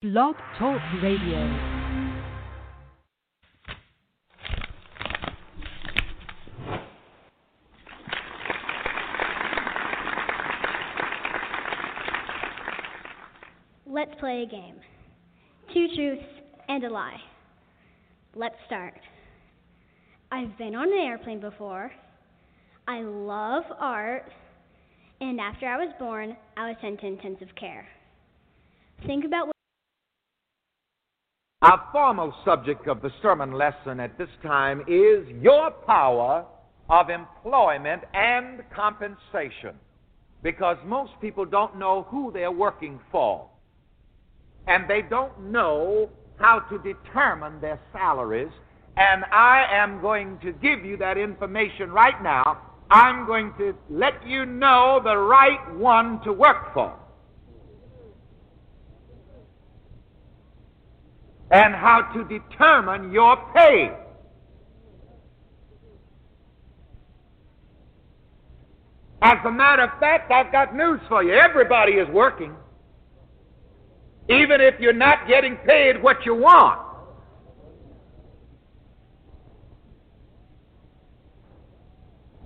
[0.00, 1.38] Blog Talk Radio.
[13.88, 14.76] Let's play a game.
[15.74, 16.22] Two truths
[16.68, 17.16] and a lie.
[18.36, 18.94] Let's start.
[20.30, 21.90] I've been on an airplane before.
[22.86, 24.30] I love art.
[25.20, 27.84] And after I was born, I was sent to intensive care.
[29.04, 29.50] Think about.
[31.60, 36.44] Our formal subject of the sermon lesson at this time is your power
[36.88, 39.74] of employment and compensation.
[40.40, 43.50] Because most people don't know who they're working for.
[44.68, 46.08] And they don't know
[46.38, 48.52] how to determine their salaries.
[48.96, 52.62] And I am going to give you that information right now.
[52.88, 56.94] I'm going to let you know the right one to work for.
[61.50, 63.90] And how to determine your pay.
[69.20, 71.32] As a matter of fact, I've got news for you.
[71.32, 72.54] Everybody is working.
[74.28, 76.80] Even if you're not getting paid what you want.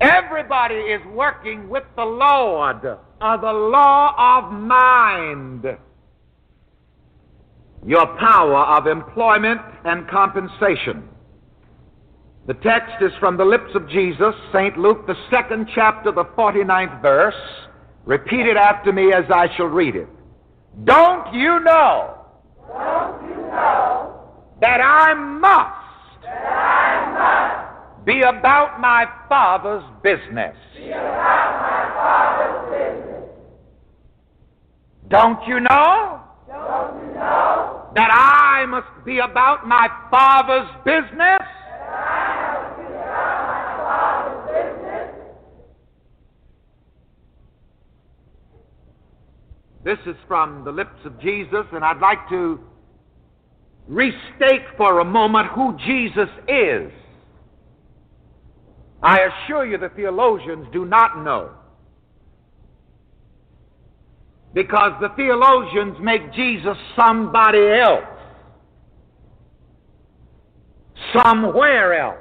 [0.00, 5.64] Everybody is working with the Lord, or the law of mind
[7.86, 11.08] your power of employment and compensation.
[12.46, 14.76] The text is from the lips of Jesus, St.
[14.76, 17.34] Luke, the second chapter, the 49th verse.
[18.04, 20.08] Repeat it after me as I shall read it.
[20.84, 22.18] Don't you know,
[22.66, 24.30] Don't you know
[24.60, 30.56] that I must, that I must be about my Father's business?
[30.76, 33.30] be about my Father's business?
[35.08, 36.21] Don't you know Don't you know
[37.94, 41.40] that I must be about my Father's business?
[49.84, 52.60] This is from the lips of Jesus, and I'd like to
[53.88, 56.92] restate for a moment who Jesus is.
[59.02, 61.50] I assure you the theologians do not know.
[64.54, 68.04] Because the theologians make Jesus somebody else,
[71.12, 72.18] somewhere else.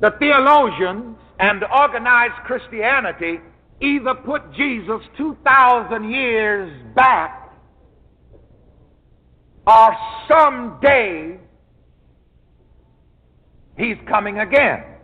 [0.00, 3.38] The theologians and organized Christianity
[3.80, 7.52] either put Jesus 2,000 years back
[9.66, 9.96] or
[10.28, 11.38] someday
[13.76, 14.95] he's coming again.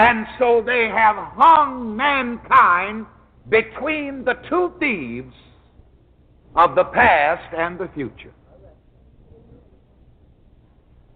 [0.00, 3.04] And so they have hung mankind
[3.50, 5.34] between the two thieves
[6.56, 8.32] of the past and the future.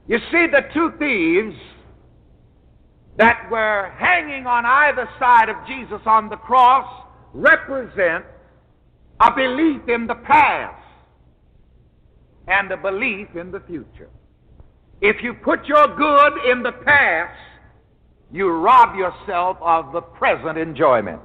[0.07, 1.57] You see, the two thieves
[3.17, 8.27] that were hanging on either side of Jesus on the cross represent
[9.21, 10.85] a belief in the past
[12.49, 14.11] and a belief in the future.
[15.01, 17.54] If you put your good in the past,
[18.35, 21.21] you rob yourself of the present enjoyment.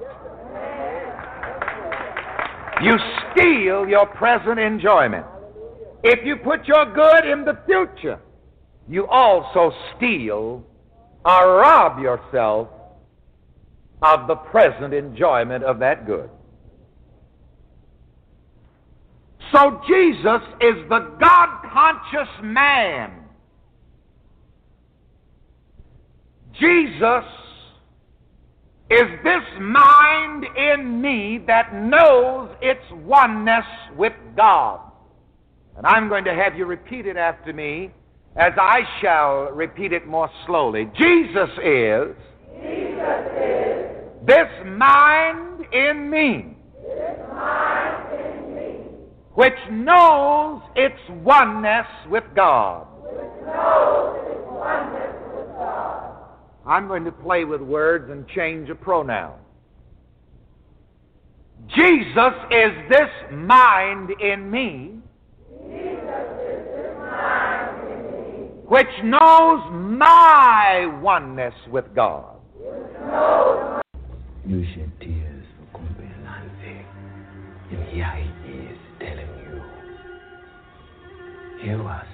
[2.80, 2.96] You
[3.32, 5.26] steal your present enjoyment.
[6.04, 8.20] If you put your good in the future,
[8.88, 10.64] you also steal
[11.24, 12.68] or rob yourself
[14.02, 16.30] of the present enjoyment of that good.
[19.52, 23.19] So Jesus is the God conscious man.
[26.60, 27.24] Jesus
[28.90, 33.64] is this mind in me that knows its oneness
[33.96, 34.80] with God.
[35.76, 37.90] And I'm going to have you repeat it after me
[38.36, 40.90] as I shall repeat it more slowly.
[40.98, 42.14] Jesus is
[42.62, 46.56] Jesus is this mind in me
[47.40, 48.70] mind in me,
[49.34, 52.86] which knows its oneness with God.
[53.02, 56.09] which knows its oneness with God.
[56.66, 59.38] I'm going to play with words and change a pronoun.
[61.74, 65.00] Jesus is this mind in me
[68.70, 72.36] which knows my oneness with God.
[74.46, 76.86] You shed tears for Kumbe Lanze,
[77.72, 78.14] and here
[78.44, 79.32] he is telling
[81.62, 81.68] you.
[81.68, 82.06] You are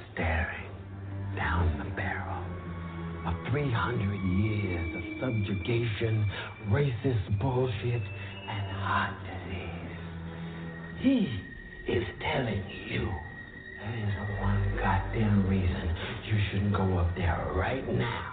[3.26, 6.30] of 300 years of subjugation,
[6.68, 9.96] racist bullshit, and heart disease.
[11.00, 13.08] he is telling you
[13.80, 15.96] there is one goddamn reason
[16.26, 18.32] you shouldn't go up there right now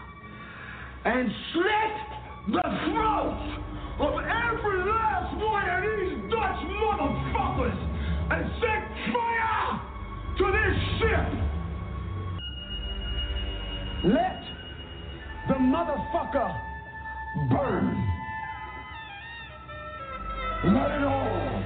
[1.06, 3.64] and slit the throats
[4.00, 7.80] of every last one of these Dutch motherfuckers
[8.32, 9.82] and set fire
[10.38, 11.28] to this ship.
[14.06, 14.53] Let
[15.48, 16.62] the motherfucker
[17.50, 18.08] burn.
[20.64, 21.64] Let it all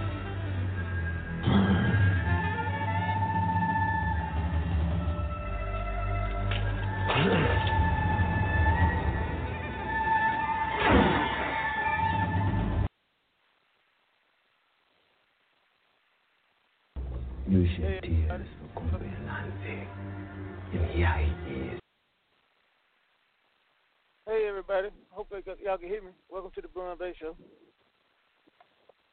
[25.64, 26.12] y'all can hear me.
[26.30, 27.36] Welcome to the Bunn Bey Show.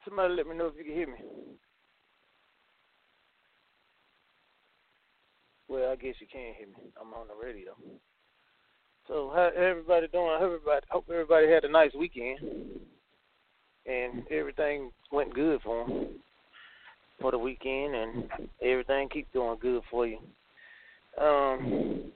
[0.03, 1.13] Somebody let me know if you can hear me.
[5.69, 6.91] Well, I guess you can hear me.
[6.99, 7.71] I'm on the radio.
[9.07, 10.37] So how everybody doing?
[10.41, 12.39] Everybody hope everybody had a nice weekend,
[13.85, 16.07] and everything went good for them
[17.21, 18.23] for the weekend, and
[18.61, 20.17] everything keep doing good for you.
[21.21, 22.11] Um,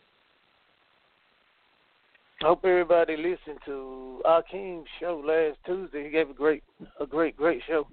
[2.42, 6.06] hope everybody listened to Akeem's show last Tuesday.
[6.06, 6.64] He gave a great,
[7.00, 7.88] a great, great show.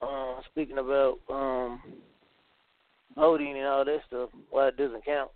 [0.00, 1.82] Uh, speaking about um,
[3.16, 5.30] voting and all that stuff, why it doesn't count,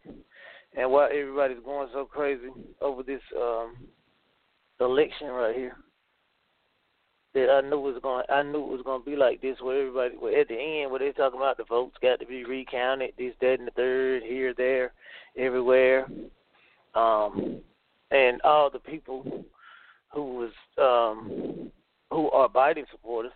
[0.76, 2.48] and why everybody's going so crazy
[2.80, 3.76] over this um,
[4.80, 5.76] election right here.
[7.34, 9.56] That I knew was going, I knew it was going to be like this.
[9.60, 12.44] Where everybody, where at the end, where they're talking about the votes got to be
[12.44, 14.92] recounted, this, that, and the third, here, there,
[15.36, 16.06] everywhere
[16.94, 17.60] um,
[18.10, 19.44] and all the people
[20.12, 21.70] who was um,
[22.10, 23.32] who are Biden supporters,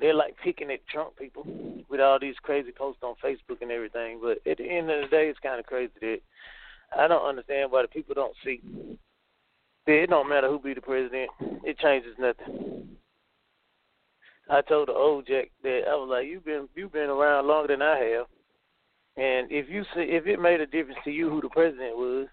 [0.00, 1.44] they're like picking at Trump people
[1.88, 4.20] with all these crazy posts on Facebook and everything.
[4.22, 6.20] But at the end of the day, it's kind of crazy that
[6.98, 8.60] I don't understand why the people don't see
[9.86, 11.30] that it don't matter who be the president,
[11.64, 12.88] it changes nothing.
[14.48, 17.72] I told the old Jack that I was like, you've been you've been around longer
[17.72, 18.26] than I have,
[19.16, 22.28] and if you see if it made a difference to you who the president was,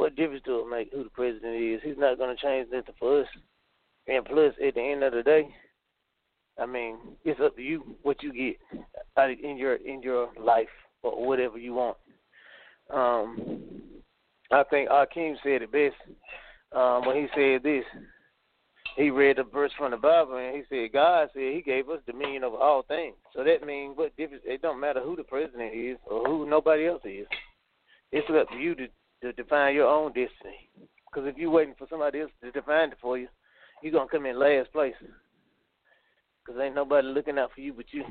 [0.00, 1.80] what difference do it make who the president is?
[1.84, 3.26] He's not going to change nothing for us.
[4.08, 5.46] And plus, at the end of the day,
[6.58, 8.56] I mean, it's up to you what you get
[9.44, 10.68] in your in your life
[11.02, 11.98] or whatever you want.
[12.88, 13.82] Um,
[14.50, 15.94] I think Akeem said it best
[16.74, 17.84] um, when he said this.
[18.96, 22.00] He read a verse from the Bible and he said, God said He gave us
[22.06, 23.16] dominion over all things.
[23.34, 24.42] So that means what difference?
[24.46, 27.26] It don't matter who the president is or who nobody else is.
[28.12, 28.88] It's up to you to
[29.22, 30.70] to define your own destiny.
[31.06, 33.28] Because if you're waiting for somebody else to define it for you,
[33.82, 34.94] you're gonna come in last place.
[36.44, 38.04] Because ain't nobody looking out for you but you.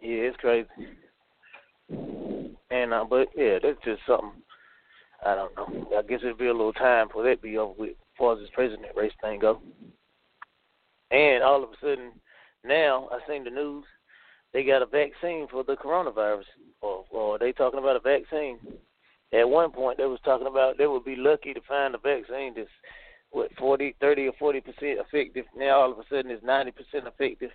[0.00, 0.68] Yeah, it's crazy.
[2.70, 4.42] And uh, but yeah, that's just something.
[5.24, 5.98] I don't know.
[5.98, 8.34] I guess it'll be a little time for that to be over with, as far
[8.34, 9.60] as this president race thing go.
[11.10, 12.12] And all of a sudden,
[12.64, 13.84] now I seen the news
[14.52, 16.44] they got a vaccine for the coronavirus,
[16.80, 18.58] or, they talking about a vaccine.
[19.32, 22.54] At one point, they was talking about they would be lucky to find a vaccine
[22.56, 22.68] that's
[23.30, 25.44] what 40, 30, or forty percent effective.
[25.56, 27.50] Now all of a sudden it's ninety percent effective.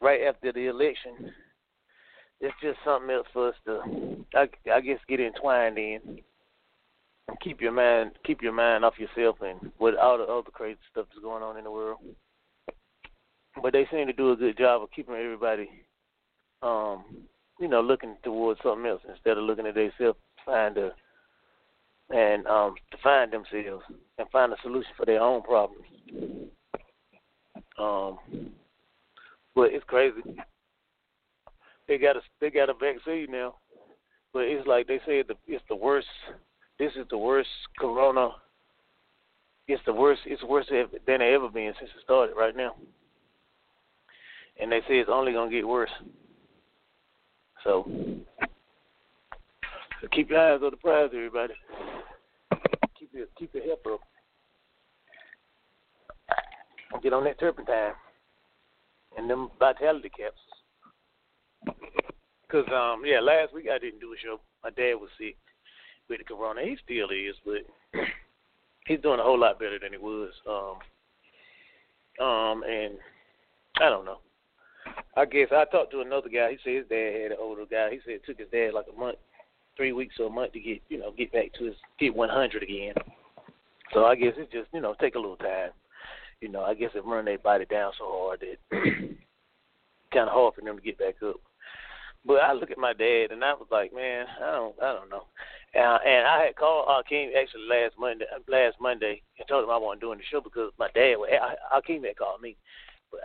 [0.00, 1.32] Right after the election,
[2.40, 6.20] it's just something else for us to, I, I guess, get entwined in.
[7.40, 11.06] Keep your mind, keep your mind off yourself and with all the other crazy stuff
[11.08, 11.98] that's going on in the world.
[13.60, 15.68] But they seem to do a good job of keeping everybody
[16.62, 17.04] um,
[17.60, 20.92] you know, looking towards something else instead of looking at themselves, trying to
[22.10, 23.84] and um, to find themselves
[24.18, 25.86] and find a solution for their own problems.
[27.78, 28.18] Um,
[29.54, 30.20] but it's crazy.
[31.88, 33.56] They got a they got a vaccine now,
[34.32, 36.06] but it's like they say the it's the worst.
[36.78, 38.30] This is the worst corona.
[39.68, 40.22] It's the worst.
[40.26, 42.34] It's worse than it ever been since it started.
[42.36, 42.74] Right now,
[44.60, 45.90] and they say it's only gonna get worse.
[47.64, 47.88] So,
[50.00, 51.54] so keep your eyes on the prize, everybody.
[52.98, 54.00] Keep your keep your head up.
[57.02, 57.92] Get on that turpentine
[59.16, 60.40] and them vitality caps.
[62.50, 64.40] Cause um yeah, last week I didn't do a show.
[64.62, 65.36] My dad was sick
[66.08, 66.62] with the corona.
[66.62, 67.98] He still is, but
[68.86, 70.30] he's doing a whole lot better than he was.
[70.48, 72.94] Um um and
[73.80, 74.18] I don't know.
[75.16, 76.52] I guess I talked to another guy.
[76.52, 77.90] He said his dad had an older guy.
[77.90, 79.18] He said it took his dad like a month,
[79.76, 82.62] three weeks or a month to get you know get back to his get 100
[82.62, 82.94] again.
[83.92, 85.70] So I guess it just you know take a little time.
[86.40, 88.58] you know, I guess it run their body down so hard that
[90.12, 91.36] kind of hard for them to get back up.
[92.24, 95.10] But I look at my dad and I was like, man, I don't, I don't
[95.10, 95.24] know.
[95.74, 99.76] Uh, and I had called Akeem actually last Monday, last Monday, and told him I
[99.78, 101.30] wasn't doing the show because my dad, was,
[101.74, 102.56] Akeem had called me,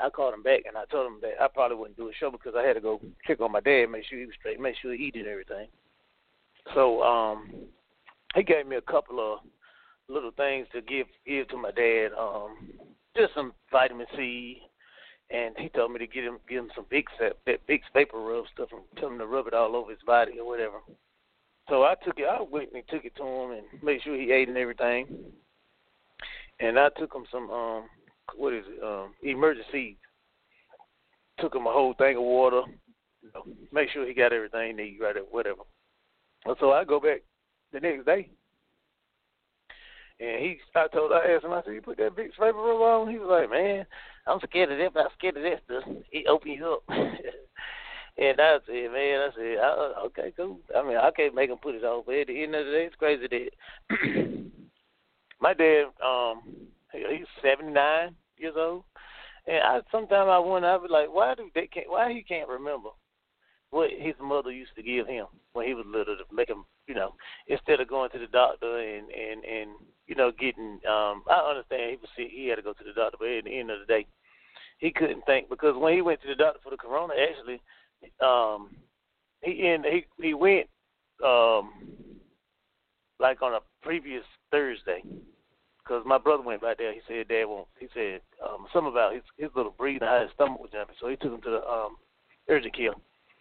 [0.02, 2.32] I called him back and I told him that I probably wouldn't do a show
[2.32, 4.76] because I had to go check on my dad, make sure he was straight, make
[4.82, 5.68] sure he did everything.
[6.74, 7.50] So um,
[8.36, 9.40] he gave me a couple of
[10.10, 12.10] little things to give give to my dad.
[12.18, 12.58] Um,
[13.16, 14.62] just some vitamin C,
[15.30, 17.06] and he told me to get him give him some big
[17.46, 20.48] big vapor rub stuff and tell him to rub it all over his body or
[20.48, 20.78] whatever.
[21.70, 22.28] So I took it.
[22.30, 25.08] I went and took it to him and made sure he ate and everything.
[26.60, 27.84] And I took him some um
[28.36, 29.98] what is it um emergency.
[31.40, 32.62] Took him a whole thing of water.
[33.22, 35.62] You know, make sure he got everything he need right at whatever.
[36.60, 37.22] So I go back
[37.72, 38.30] the next day
[40.20, 42.82] and he, I told, I asked him, I said, you put that big flavor rub
[42.82, 43.12] on?
[43.12, 43.86] He was like, man,
[44.26, 45.84] I'm scared of that, but I'm scared of that stuff.
[46.12, 46.84] It open you up.
[46.90, 50.60] and I said, man, I said, oh, okay, cool.
[50.76, 52.72] I mean, I can't make him put it on, but at the end of the
[52.72, 54.52] day, it's crazy that
[55.42, 56.42] my dad, um,
[56.92, 58.84] he's 79 years old,
[59.48, 62.50] and I sometimes I wonder, I be like, why do they can't, why he can't
[62.50, 62.90] remember
[63.70, 66.96] what his mother used to give him when he was little to make him, you
[66.96, 67.14] know,
[67.48, 69.72] instead of going to the doctor and and and
[70.08, 70.80] you know getting.
[70.90, 73.44] um I understand he was sick, he had to go to the doctor, but at
[73.44, 74.06] the end of the day,
[74.78, 77.62] he couldn't think because when he went to the doctor for the corona, actually,
[78.22, 78.70] um,
[79.42, 80.68] he and he he went
[81.26, 81.72] um
[83.20, 85.02] like on a previous Thursday
[85.88, 86.94] because my brother went back there.
[86.94, 87.68] He said Dad won't.
[87.80, 90.96] He said um, something about his his little breathing, how his stomach was jumping.
[91.00, 91.98] So he took him to the um,
[92.50, 92.94] urgent care.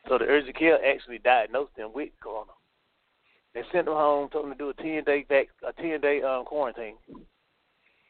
[0.09, 2.53] So the urgent care actually diagnosed him with corona.
[3.55, 6.23] They sent him home, told him to do a ten day back, a ten day
[6.23, 6.97] um, quarantine.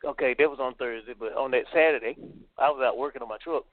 [0.04, 2.16] Okay, that was on Thursday, but on that Saturday,
[2.58, 3.64] I was out working on my truck,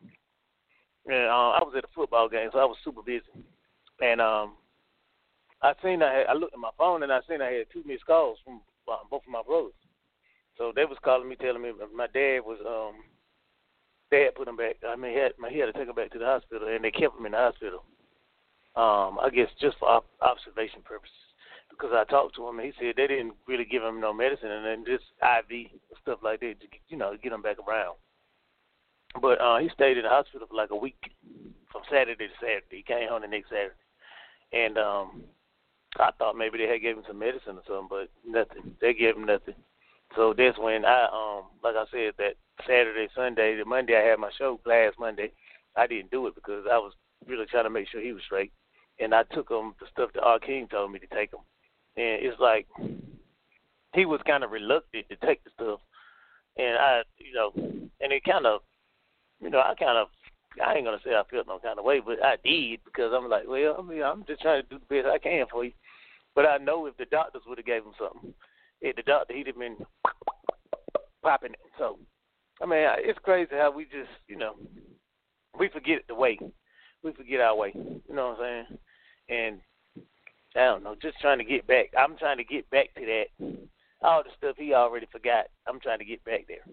[1.06, 3.26] and uh, I was at a football game, so I was super busy.
[4.02, 4.54] And um,
[5.62, 7.84] I seen I had, I looked at my phone and I seen I had two
[7.86, 9.74] missed calls from uh, both of my brothers.
[10.58, 13.02] So they was calling me, telling me my dad was um,
[14.12, 14.78] dad put him back.
[14.88, 16.92] I mean, he had, he had to take him back to the hospital, and they
[16.92, 17.84] kept him in the hospital
[18.76, 21.16] um, I guess just for op- observation purposes.
[21.70, 24.52] Because I talked to him and he said they didn't really give him no medicine
[24.52, 27.96] and then just IV stuff like that to you know get him back around.
[29.22, 30.98] But uh, he stayed in the hospital for like a week,
[31.72, 32.78] from Saturday to Saturday.
[32.78, 33.74] He came home the next Saturday,
[34.52, 35.24] and um,
[35.98, 38.76] I thought maybe they had gave him some medicine or something, but nothing.
[38.82, 39.56] They gave him nothing.
[40.16, 42.36] So that's when I, um, like I said, that
[42.68, 45.32] Saturday, Sunday, the Monday I had my show last Monday.
[45.76, 46.94] I didn't do it because I was
[47.28, 48.52] really trying to make sure he was straight.
[49.00, 51.40] And I took him the stuff that Akeem told me to take him,
[51.98, 52.68] and it's like
[53.96, 55.80] he was kind of reluctant to take the stuff,
[56.58, 58.62] and I, you know, and it kind of,
[59.42, 60.10] you know, I kind of,
[60.64, 63.30] I ain't gonna say I felt no kind of way, but I did because I'm
[63.30, 65.72] like, well, I mean, I'm just trying to do the best I can for you,
[66.36, 68.32] but I know if the doctors would have gave him something,
[68.84, 69.78] if the doctor he'd have been
[71.24, 71.60] popping it.
[71.80, 71.98] So,
[72.62, 74.54] I mean, it's crazy how we just, you know,
[75.58, 76.38] we forget the way
[77.04, 77.72] we forget our way.
[77.76, 78.80] You know what I'm saying?
[79.30, 79.60] And
[80.56, 81.88] I don't know, just trying to get back.
[81.98, 83.58] I'm trying to get back to that.
[84.02, 85.46] All the stuff he already forgot.
[85.68, 86.66] I'm trying to get back there.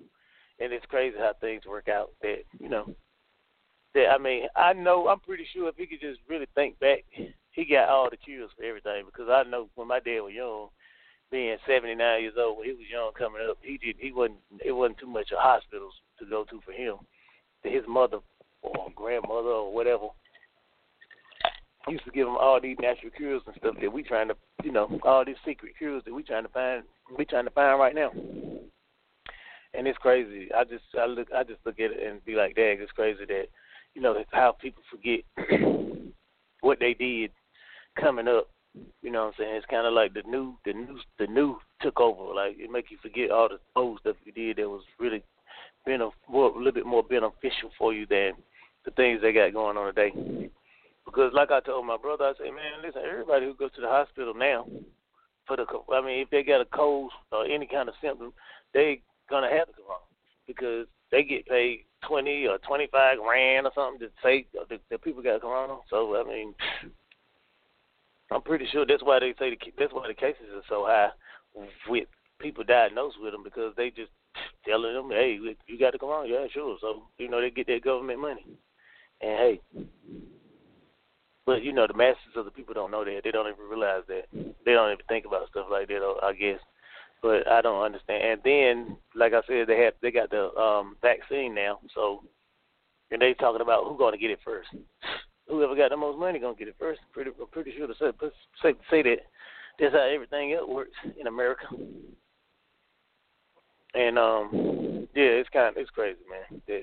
[0.59, 2.11] And it's crazy how things work out.
[2.23, 2.95] That you know,
[3.95, 5.09] that I mean, I know.
[5.09, 7.05] I'm pretty sure if he could just really think back,
[7.53, 9.05] he got all the cures for everything.
[9.07, 10.69] Because I know when my dad was young,
[11.31, 13.97] being 79 years old, he was young coming up, he did.
[13.99, 14.39] He wasn't.
[14.65, 16.97] It wasn't too much of hospitals to go to for him.
[17.63, 18.19] His mother
[18.63, 20.09] or grandmother or whatever
[21.89, 24.73] used to give them all these natural cures and stuff that we trying to, you
[24.73, 26.83] know, all these secret cures that we trying to find,
[27.17, 28.11] we trying to find right now.
[29.73, 30.49] And it's crazy.
[30.55, 33.25] I just, I look, I just look at it and be like, "Dang, it's crazy
[33.27, 33.45] that,
[33.95, 35.21] you know, how people forget
[36.61, 37.31] what they did
[37.99, 38.49] coming up."
[39.03, 39.55] You know what I'm saying?
[39.57, 42.35] It's kind of like the new, the new, the new took over.
[42.35, 45.23] Like it make you forget all the old stuff you did that was really
[45.87, 48.33] been a a little bit more beneficial for you than
[48.85, 50.51] the things they got going on today.
[51.05, 53.89] Because like I told my brother, I said, man, listen, everybody who goes to the
[53.89, 54.67] hospital now
[55.47, 58.33] for the, I mean, if they got a cold or any kind of symptom,
[58.73, 60.05] they gonna have the corona
[60.47, 64.81] because they get paid twenty or twenty five grand or something to say uh, that,
[64.91, 65.79] that people got corona.
[65.89, 66.55] So I mean,
[68.31, 71.11] I'm pretty sure that's why they say the, that's why the cases are so high
[71.89, 72.09] with
[72.39, 74.11] people diagnosed with them because they just
[74.65, 76.77] telling them, hey, you got the corona, yeah, sure.
[76.81, 78.47] So you know they get their government money,
[79.21, 79.61] and hey,
[81.47, 83.23] but you know, the masses of the people don't know that.
[83.25, 84.27] They don't even realize that.
[84.65, 86.17] They don't even think about stuff like that.
[86.23, 86.61] I guess.
[87.23, 88.23] but I don't understand.
[88.25, 92.23] And then, like I said, they have they got the um vaccine now, so
[93.11, 94.69] and they talking about who's going to get it first.
[95.51, 97.01] Whoever got the most money gonna get it first.
[97.13, 98.11] Pretty, pretty sure to say,
[98.63, 99.19] say, say that
[99.79, 101.67] that's how everything else works in America.
[103.95, 106.63] And um, yeah, it's kind of it's crazy, man.
[106.69, 106.83] That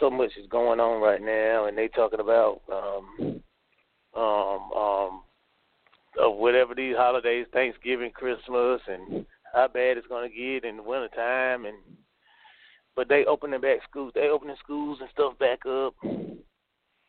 [0.00, 3.42] so much is going on right now, and they talking about um,
[4.16, 5.22] um, um,
[6.18, 11.08] of whatever these holidays, Thanksgiving, Christmas, and how bad it's gonna get in the winter
[11.14, 11.76] time, and
[12.96, 15.94] but they opening back schools, they opening schools and stuff back up.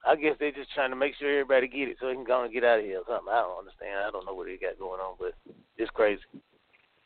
[0.06, 2.44] I guess they're just trying to make sure everybody get it so they can go
[2.44, 3.32] and get out of here or something.
[3.32, 4.00] I don't understand.
[4.08, 5.34] I don't know what they got going on, but
[5.78, 6.22] it's crazy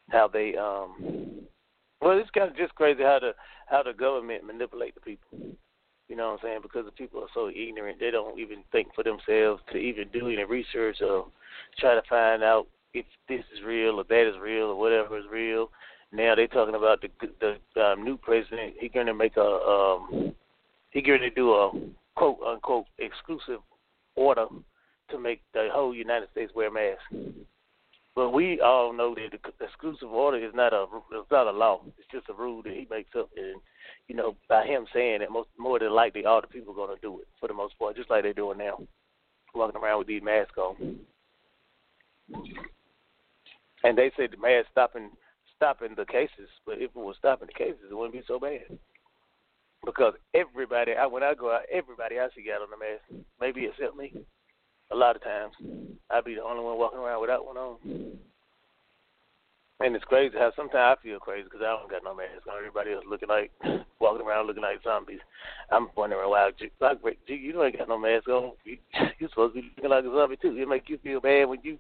[0.09, 1.47] how they um
[2.01, 3.33] well it's kind of just crazy how the
[3.67, 5.39] how the government manipulate the people.
[6.09, 6.59] You know what I'm saying?
[6.61, 10.27] Because the people are so ignorant, they don't even think for themselves to even do
[10.27, 11.27] any research or
[11.79, 15.25] try to find out if this is real or that is real or whatever is
[15.31, 15.71] real.
[16.11, 17.09] Now they're talking about the
[17.39, 18.75] the um, new president.
[18.79, 20.35] He's going to make a um,
[20.91, 21.71] he's going to do a
[22.15, 23.59] quote unquote exclusive
[24.15, 24.45] order
[25.09, 27.37] to make the whole United States wear masks.
[28.15, 31.81] But we all know that the exclusive order is not a it's not a law.
[31.97, 33.59] It's just a rule that he makes up, and
[34.07, 36.95] you know by him saying it, most more than likely all the people are going
[36.95, 38.79] to do it for the most part, just like they're doing now,
[39.55, 40.99] walking around with these masks on.
[43.83, 45.09] And they said the mask stopping
[45.55, 48.77] stopping the cases, but if it was stopping the cases, it wouldn't be so bad
[49.85, 53.25] because everybody, I when I go out, everybody I see got on the mask.
[53.39, 54.13] Maybe except me.
[54.91, 55.53] A lot of times,
[56.09, 57.77] I'd be the only one walking around without one on.
[59.79, 62.57] And it's crazy how sometimes I feel crazy because I don't got no mask on.
[62.57, 63.51] Everybody else looking like
[63.99, 65.19] walking around looking like zombies.
[65.71, 66.51] I'm wondering why.
[66.79, 68.53] Like, G, you ain't got no mask on.
[68.63, 68.77] You,
[69.19, 70.55] you're supposed to be looking like a zombie too.
[70.57, 71.77] It make you feel bad when you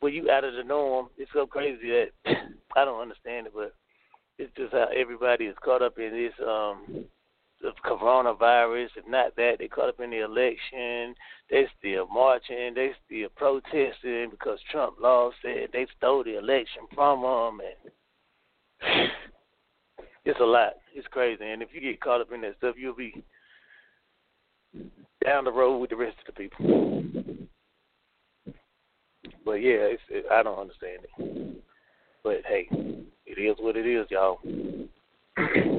[0.00, 1.08] when you out of the norm.
[1.16, 2.36] It's so crazy that
[2.76, 3.72] I don't understand it, but
[4.38, 7.06] it's just how everybody is caught up in this um
[7.60, 8.88] the coronavirus.
[8.96, 11.14] If not that, they caught up in the election.
[11.50, 12.74] They still marching.
[12.74, 15.70] They still protesting because Trump lost it.
[15.72, 17.60] They stole the election from them,
[18.82, 19.10] and
[20.24, 20.74] it's a lot.
[20.94, 21.44] It's crazy.
[21.44, 23.22] And if you get caught up in that stuff, you'll be
[25.24, 27.02] down the road with the rest of the people.
[29.44, 31.62] But yeah, it's, it, I don't understand it.
[32.22, 32.68] But hey,
[33.26, 34.38] it is what it is, y'all.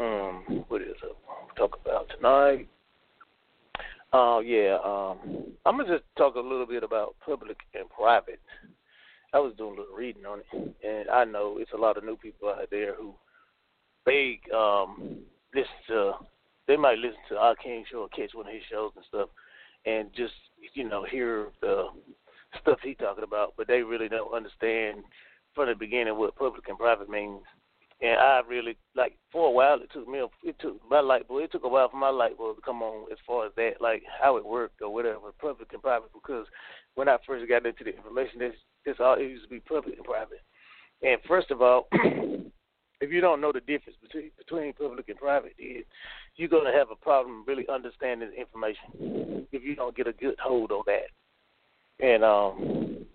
[0.00, 1.16] um, what is it?
[1.26, 2.68] We'll talk about tonight.
[4.12, 8.40] Oh uh, yeah, um, I'm gonna just talk a little bit about public and private.
[9.34, 12.04] I was doing a little reading on it, and I know it's a lot of
[12.04, 13.12] new people out there who
[14.06, 15.18] they um,
[15.54, 16.12] listen to.
[16.66, 19.28] They might listen to our King show or catch one of his shows and stuff,
[19.84, 20.32] and just
[20.72, 21.88] you know hear the
[22.62, 25.02] stuff he talking about, but they really don't understand
[25.54, 27.42] from the beginning what public and private means
[28.00, 31.42] and I really like for a while it took me it took my light bulb
[31.42, 33.80] it took a while for my light bulb to come on as far as that
[33.80, 36.46] like how it worked or whatever public and private because
[36.94, 39.96] when I first got into the information this this all it used to be public
[39.96, 40.42] and private.
[41.02, 45.54] And first of all if you don't know the difference between between public and private
[45.58, 45.86] it,
[46.36, 50.36] you're to have a problem really understanding the information if you don't get a good
[50.40, 52.04] hold on that.
[52.04, 53.06] And um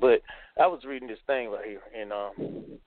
[0.00, 0.22] but
[0.60, 2.78] I was reading this thing right here and um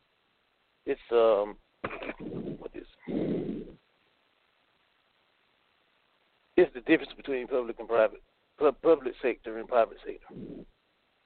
[0.85, 1.55] it's um
[2.57, 2.87] what is
[6.57, 8.21] it's the difference between public and private
[8.83, 10.65] public sector and private sector.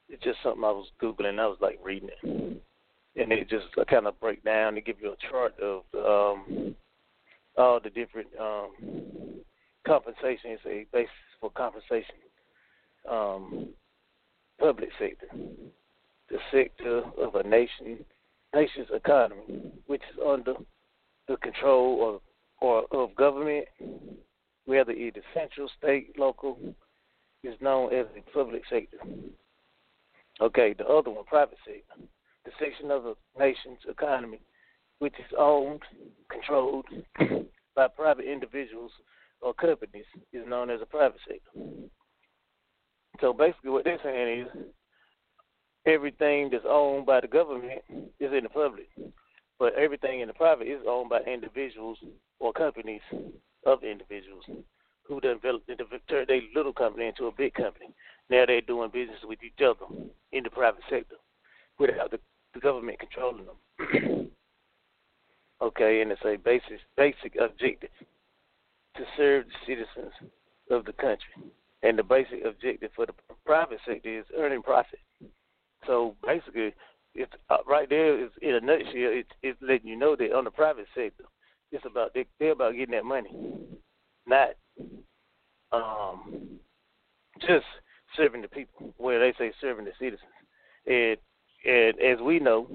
[0.07, 1.39] It's just something I was googling.
[1.39, 2.61] I was like reading it,
[3.15, 4.75] and it just kind of break down.
[4.75, 6.75] They give you a chart of um,
[7.57, 8.69] all the different um,
[9.85, 10.51] compensation.
[10.51, 12.15] It's a basis for compensation.
[13.09, 13.69] Um,
[14.59, 15.27] public sector,
[16.29, 18.05] the sector of a nation
[18.55, 19.43] nation's economy,
[19.85, 20.53] which is under
[21.27, 22.21] the control of
[22.61, 23.65] or of government,
[24.65, 26.57] whether it is central, state, local,
[27.43, 28.97] is known as the public sector.
[30.41, 32.07] Okay, the other one, private sector,
[32.45, 34.39] the section of the nation's economy
[34.99, 35.81] which is owned,
[36.31, 36.85] controlled
[37.75, 38.91] by private individuals
[39.41, 41.89] or companies, is known as a private sector.
[43.21, 44.47] So basically, what they're saying is
[45.85, 47.81] everything that's owned by the government
[48.19, 48.89] is in the public,
[49.59, 51.97] but everything in the private is owned by individuals
[52.39, 53.01] or companies
[53.65, 54.43] of individuals
[55.07, 55.69] who developed
[56.09, 57.87] turned their little company into a big company.
[58.29, 59.85] Now they're doing business with each other
[60.31, 61.15] in the private sector
[61.77, 62.19] without the,
[62.53, 64.31] the government controlling them.
[65.61, 67.91] okay, and it's a basic basic objective
[68.97, 70.13] to serve the citizens
[70.71, 71.51] of the country.
[71.83, 73.13] And the basic objective for the
[73.45, 74.99] private sector is earning profit.
[75.87, 76.73] So basically,
[77.13, 78.19] it's uh, right there.
[78.23, 81.23] It's, in a nutshell, it's it's letting you know that on the private sector,
[81.71, 83.31] it's about they, they're about getting that money,
[84.27, 84.49] not
[85.71, 86.59] um
[87.41, 87.65] just
[88.15, 88.93] serving the people.
[88.97, 90.29] Where they say serving the citizens,
[90.85, 91.17] and
[91.65, 92.67] and as we know,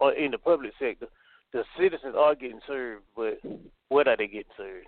[0.00, 1.06] or in the public sector,
[1.52, 3.38] the citizens are getting served, but
[3.88, 4.86] what are they getting served?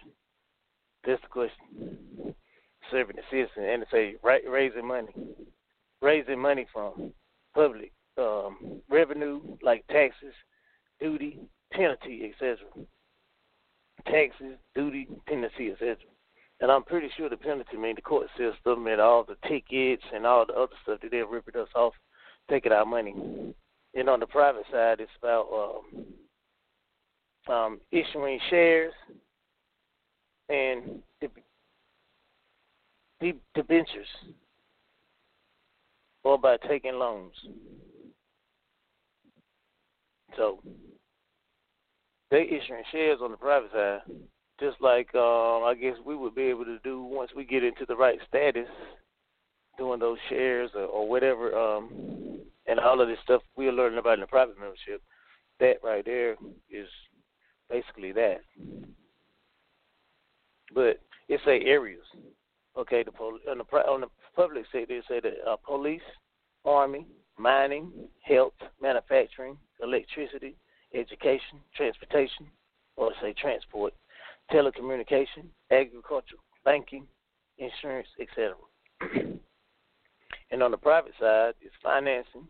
[1.04, 2.34] That's the question.
[2.90, 5.08] Serving the citizen and to say right, raising money,
[6.00, 7.12] raising money from
[7.54, 10.34] public um, revenue like taxes,
[11.00, 11.38] duty,
[11.72, 12.58] penalty, etc.
[14.06, 15.96] Taxes, duty, penalty, etc.
[16.60, 20.26] And I'm pretty sure the penalty mean the court system and all the tickets and
[20.26, 21.94] all the other stuff that they're ripping us off,
[22.50, 23.14] taking our money.
[23.94, 25.82] And on the private side, it's about
[27.48, 28.92] um, um, issuing shares
[30.48, 31.00] and
[33.54, 34.08] debentures
[36.28, 37.32] or by taking loans.
[40.36, 40.60] So
[42.30, 44.00] they issuing shares on the private side,
[44.60, 47.86] just like um, I guess we would be able to do once we get into
[47.86, 48.68] the right status,
[49.78, 53.98] doing those shares or, or whatever, um, and all of this stuff we are learning
[53.98, 55.00] about in the private membership.
[55.60, 56.36] That right there
[56.70, 56.88] is
[57.70, 58.42] basically that.
[60.74, 62.04] But it's a areas.
[62.76, 63.12] Okay, the
[63.50, 64.08] on the on the
[64.38, 66.08] public sector, say that uh, police,
[66.64, 67.04] army,
[67.38, 67.90] mining,
[68.22, 70.54] health, manufacturing, electricity,
[70.94, 72.46] education, transportation,
[72.96, 73.92] or say transport,
[74.52, 77.04] telecommunication, agriculture, banking,
[77.58, 78.54] insurance, etc.
[80.52, 82.46] and on the private side, it's financing,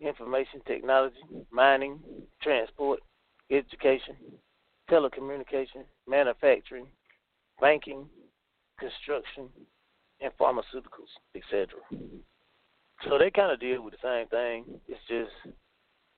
[0.00, 1.16] information technology,
[1.50, 1.98] mining,
[2.42, 3.00] transport,
[3.50, 4.16] education,
[4.90, 6.86] telecommunication, manufacturing,
[7.58, 8.06] banking,
[8.78, 9.48] construction,
[10.24, 11.68] and pharmaceuticals, etc.
[13.08, 14.80] So they kind of deal with the same thing.
[14.88, 15.54] It's just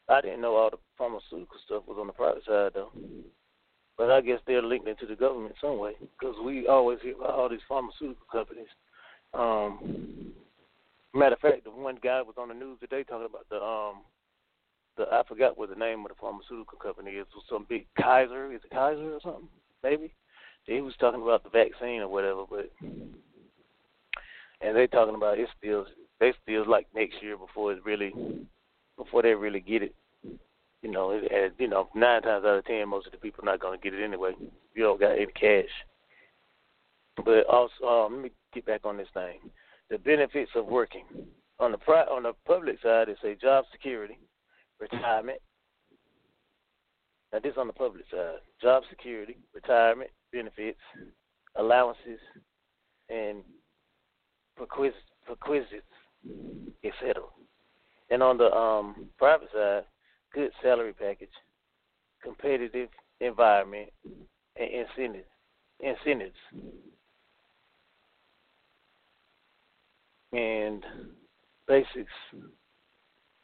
[0.08, 2.92] I didn't know all the pharmaceutical stuff was on the private side though.
[3.98, 7.30] But I guess they're linked into the government some way because we always hear about
[7.30, 8.68] all these pharmaceutical companies.
[9.34, 10.32] Um,
[11.14, 14.02] matter of fact, the one guy was on the news today talking about the um,
[14.96, 17.26] the I forgot what the name of the pharmaceutical company is.
[17.34, 18.52] Was some big Kaiser.
[18.52, 19.48] Is it Kaiser or something?
[19.82, 20.14] Maybe.
[20.66, 22.70] He was talking about the vaccine or whatever, but
[24.66, 25.86] and they talking about it still
[26.18, 28.12] they still like next year before it really
[28.98, 29.94] before they really get it.
[30.82, 33.60] You know, and you know, nine times out of ten, most of the people not
[33.60, 34.32] to get it anyway.
[34.74, 35.70] You don't got any cash.
[37.24, 39.40] But also, um, let me get back on this thing.
[39.90, 41.04] The benefits of working
[41.58, 44.18] on the pri- on the public side, it's a job security,
[44.80, 45.38] retirement.
[47.32, 50.80] Now, this on the public side: job security, retirement, benefits,
[51.56, 52.20] allowances,
[53.08, 53.42] and
[54.56, 54.96] perquisites,
[56.84, 57.22] etc.
[58.10, 59.84] And on the um, private side,
[60.32, 61.28] good salary package,
[62.22, 62.88] competitive
[63.20, 63.90] environment,
[64.56, 65.28] and incentives.
[65.80, 66.34] Incentives.
[70.32, 70.84] And
[71.66, 72.12] basics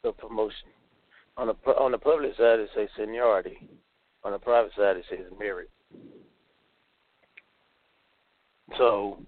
[0.03, 0.69] of promotion.
[1.37, 3.57] On the on the public side, it says seniority.
[4.23, 5.69] On the private side, it says merit.
[8.77, 9.19] So,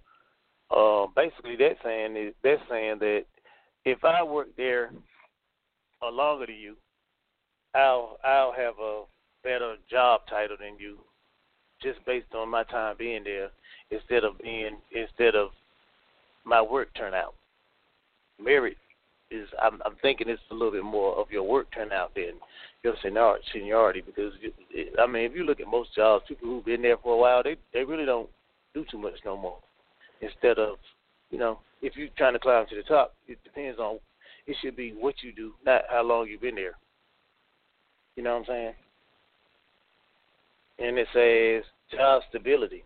[0.72, 3.26] uh, basically, that's saying is that's saying that
[3.86, 4.92] if I work there
[6.02, 6.76] or longer than you,
[7.74, 9.04] I'll I'll have a
[9.44, 10.98] better job title than you,
[11.82, 13.50] just based on my time being there,
[13.92, 15.50] instead of being instead of
[16.46, 17.36] my work turnout.
[18.42, 18.78] Merit
[19.32, 22.34] is I'm, I'm thinking it's a little bit more of your work turnout than
[22.84, 22.96] your
[23.52, 24.34] seniority because
[25.00, 27.44] I mean if you look at most jobs, people who've been there for a while,
[27.44, 28.30] they they really don't
[28.74, 29.58] do too much no more.
[30.22, 30.78] Instead of
[31.30, 34.00] you know if you're trying to climb to the top, it depends on
[34.48, 36.76] it should be what you do, not how long you've been there.
[38.16, 38.74] You know what I'm saying?
[40.80, 41.64] And it says
[41.98, 42.84] job stability.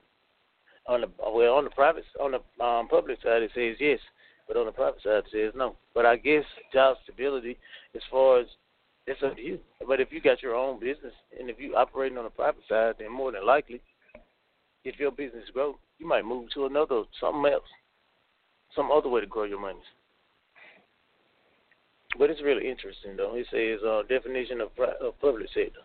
[0.87, 3.99] On the well, on the private, on the um, public side, it says yes,
[4.47, 5.75] but on the private side, it says no.
[5.93, 7.57] But I guess job stability,
[7.95, 8.47] as far as
[9.05, 9.59] it's up to you.
[9.87, 12.95] But if you got your own business and if you operating on the private side,
[12.99, 13.81] then more than likely,
[14.83, 17.63] if your business grows, you might move to another something else,
[18.75, 19.79] some other way to grow your money.
[22.17, 23.35] But it's really interesting, though.
[23.35, 24.69] It says uh, definition of,
[25.01, 25.81] of public sector: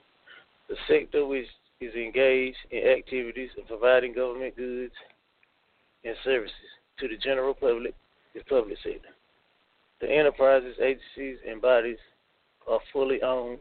[0.68, 1.46] the sector which
[1.80, 4.94] is engaged in activities of providing government goods
[6.04, 6.54] and services
[6.98, 7.94] to the general public
[8.34, 9.08] is public sector.
[10.00, 11.98] The enterprises, agencies, and bodies
[12.68, 13.58] are fully owned,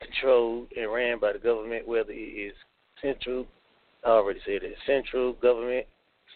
[0.00, 2.54] controlled, and ran by the government, whether it is
[3.02, 3.46] central,
[4.04, 5.86] I already said it, central government,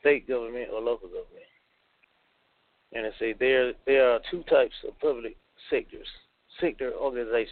[0.00, 1.48] state government, or local government.
[2.92, 5.36] And I say there there are two types of public
[5.70, 6.08] sectors
[6.60, 7.50] sector organizations,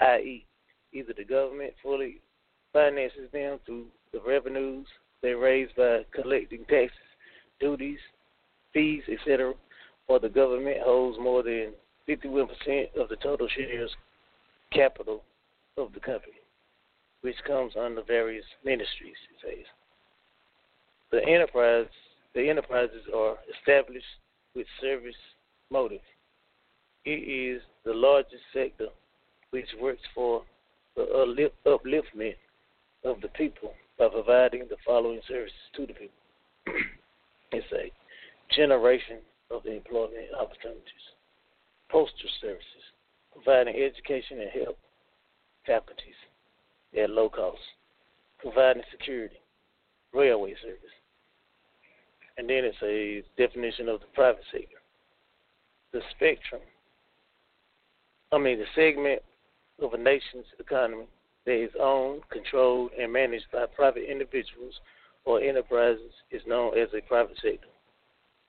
[0.00, 0.44] i.e.,
[0.92, 2.20] either the government fully
[2.72, 4.86] finances them through the revenues
[5.22, 6.98] they raise by collecting taxes,
[7.60, 7.98] duties,
[8.72, 9.52] fees, etc.,
[10.08, 11.72] or the government holds more than
[12.08, 12.48] 51%
[12.96, 13.90] of the total shares
[14.72, 15.22] capital
[15.76, 16.32] of the company,
[17.22, 19.66] which comes under various ministries, says.
[21.10, 21.86] The enterprise
[22.34, 24.06] the enterprises are established
[24.54, 25.16] with service
[25.70, 26.00] motive.
[27.04, 28.86] It is the largest sector
[29.50, 30.44] which works for
[30.94, 32.36] the upliftment
[33.04, 36.22] of the people by providing the following services to the people.
[37.52, 37.90] it's a
[38.54, 39.18] generation
[39.50, 41.06] of employment opportunities,
[41.90, 42.84] postal services,
[43.32, 44.78] providing education and help
[45.66, 46.14] faculties
[46.96, 47.58] at low cost,
[48.38, 49.36] providing security,
[50.12, 50.78] railway service.
[52.38, 54.78] And then it's a definition of the private sector.
[55.92, 56.62] The spectrum,
[58.32, 59.22] I mean, the segment
[59.82, 61.06] of a nation's economy
[61.46, 64.74] that is owned, controlled, and managed by private individuals
[65.24, 67.66] or enterprises is known as a private sector.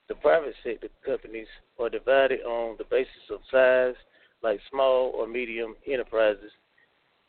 [0.08, 1.48] The private sector companies
[1.80, 3.96] are divided on the basis of size,
[4.44, 6.52] like small or medium enterprises,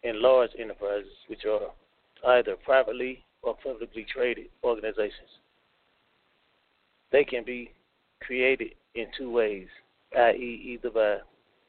[0.05, 1.71] and large enterprises, which are
[2.35, 5.31] either privately or publicly traded organizations.
[7.11, 7.71] They can be
[8.21, 9.69] created in two ways,
[10.17, 11.19] i.e., either by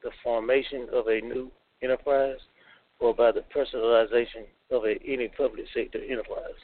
[0.03, 2.39] the formation of a new enterprise
[2.99, 6.59] or by the personalization of a, any public sector enterprise.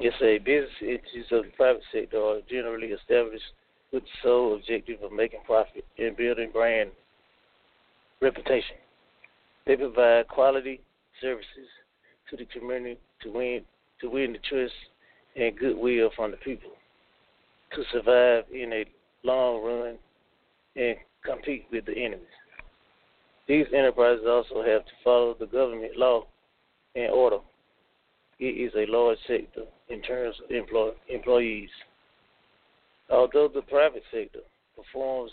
[0.00, 3.44] Yes, a business entities of the private sector are generally established
[3.92, 6.90] with the sole objective of making profit and building brand
[8.20, 8.76] reputation.
[9.66, 10.80] They provide quality
[11.20, 11.68] services
[12.30, 13.62] to the community to win
[14.00, 14.72] to win the trust
[15.36, 16.70] and goodwill from the people
[17.74, 18.84] to survive in a
[19.24, 19.98] long run
[20.76, 22.26] and compete with the enemies.
[23.46, 26.26] These enterprises also have to follow the government law
[26.94, 27.38] and order.
[28.38, 31.70] It is a large sector in terms of employ- employees.
[33.10, 34.40] Although the private sector
[34.76, 35.32] performs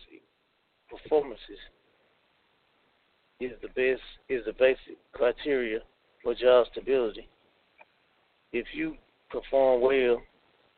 [0.89, 1.59] performances
[3.39, 5.79] is the best is the basic criteria
[6.23, 7.27] for job stability.
[8.53, 8.95] If you
[9.29, 10.21] perform well,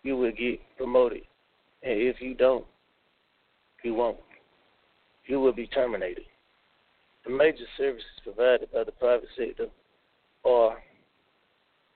[0.04, 1.22] you will get promoted.
[1.84, 2.66] And if you don't,
[3.84, 4.18] you won't.
[5.26, 6.24] You will be terminated.
[7.26, 9.68] The major services provided by the private sector
[10.46, 10.78] are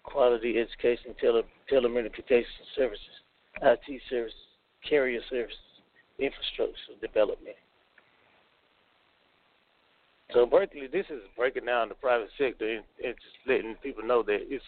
[0.04, 2.44] quality education, tele, telecommunication
[2.76, 3.00] services,
[3.62, 4.36] IT services,
[4.88, 5.58] carrier services,
[6.20, 7.56] infrastructure development.
[10.34, 14.24] So Berkeley, this is breaking down the private sector and, and just letting people know
[14.24, 14.64] that it's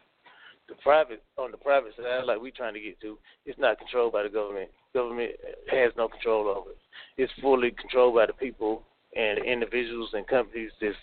[0.68, 4.14] the private on the private side, like we're trying to get to, it's not controlled
[4.14, 4.70] by the government.
[4.94, 5.32] Government
[5.70, 6.78] has no control over it.
[7.18, 8.84] It's fully controlled by the people
[9.16, 10.96] and individuals and companies that's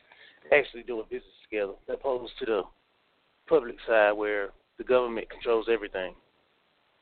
[0.52, 2.62] actually doing business together, opposed to the
[3.48, 6.14] public side where the government controls everything.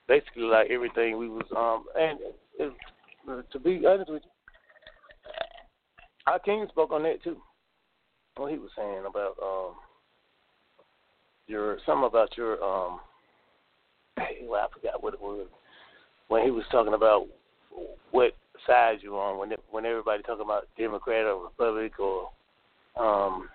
[0.06, 2.18] Basically, like everything we was um and
[2.60, 4.30] uh, to be honest with you,
[6.26, 7.36] our king spoke on that too.
[8.38, 9.74] What he was saying about um
[11.48, 13.00] your something about your um
[14.44, 15.48] well I forgot what it was.
[16.28, 17.26] When he was talking about
[18.12, 22.30] what side you're on when when everybody talking about Democrat or Republic or
[22.96, 23.48] um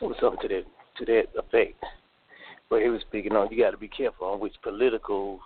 [0.00, 0.64] was something to that
[0.96, 1.84] to that effect.
[2.68, 5.40] Where he was speaking on you got to be careful on which political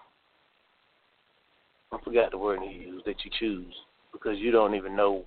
[1.91, 3.75] I forgot the word he used that you choose
[4.13, 5.25] because you don't even know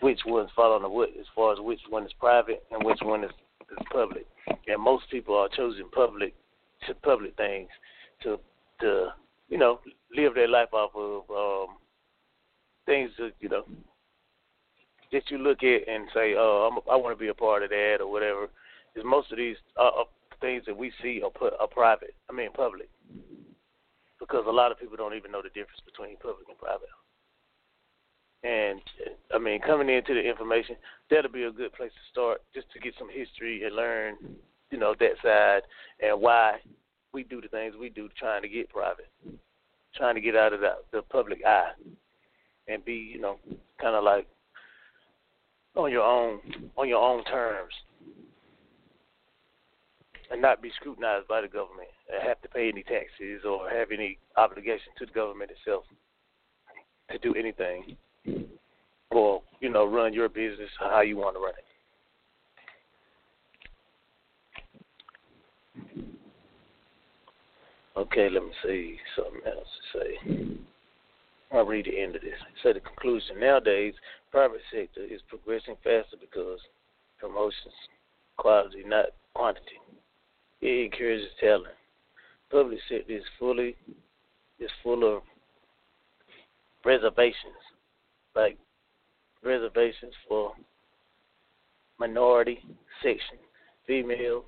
[0.00, 3.24] which ones fall under what as far as which one is private and which one
[3.24, 3.30] is,
[3.70, 4.26] is public.
[4.66, 6.34] And most people are choosing public
[6.86, 7.68] to public things
[8.22, 8.38] to
[8.80, 9.08] to
[9.48, 9.80] you know
[10.14, 11.76] live their life off of um,
[12.86, 13.64] things that you know
[15.12, 17.70] that you look at and say, "Oh, I'm, I want to be a part of
[17.70, 18.48] that" or whatever.
[18.96, 19.90] Is most of these uh,
[20.40, 22.14] things that we see are put are private.
[22.28, 22.88] I mean public,
[24.20, 26.88] because a lot of people don't even know the difference between public and private.
[28.44, 28.80] And
[29.34, 30.76] I mean, coming into the information,
[31.10, 34.16] that'll be a good place to start, just to get some history and learn,
[34.70, 35.62] you know, that side
[36.02, 36.58] and why
[37.14, 39.08] we do the things we do, trying to get private,
[39.96, 41.70] trying to get out of the, the public eye,
[42.68, 43.38] and be, you know,
[43.80, 44.26] kind of like
[45.74, 46.40] on your own,
[46.76, 47.72] on your own terms,
[50.30, 53.90] and not be scrutinized by the government, and have to pay any taxes or have
[53.90, 55.84] any obligation to the government itself
[57.10, 57.96] to do anything
[59.10, 61.64] or you know run your business how you want to run it.
[67.96, 70.58] Okay, let me see something else to say.
[71.52, 72.32] I'll read the end of this.
[72.62, 73.94] So the conclusion nowadays,
[74.32, 76.58] private sector is progressing faster because
[77.20, 77.74] promotions,
[78.36, 79.78] quality, not quantity.
[80.60, 81.74] It encourages talent.
[82.50, 83.76] Public sector is fully
[84.58, 85.22] is full of
[86.84, 87.62] reservations,
[88.34, 88.58] like
[89.42, 90.52] reservations for
[91.98, 92.58] minority
[93.02, 93.38] section,
[93.86, 94.44] female,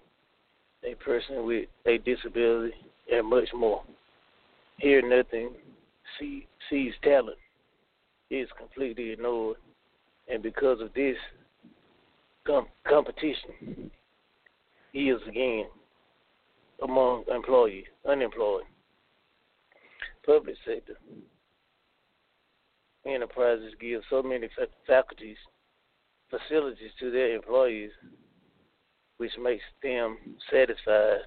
[0.84, 2.74] a person with a disability,
[3.12, 3.82] and much more.
[4.78, 5.50] Here, nothing
[6.18, 7.38] see, sees talent
[8.30, 9.56] is completely ignored,
[10.28, 11.16] and because of this
[12.46, 13.90] com- competition,
[14.92, 15.66] he is again
[16.82, 18.64] among employees, unemployed.
[20.24, 20.96] Public sector
[23.06, 24.48] enterprises give so many
[24.86, 25.36] faculties,
[26.30, 27.90] facilities to their employees,
[29.18, 30.18] which makes them
[30.50, 31.20] satisfied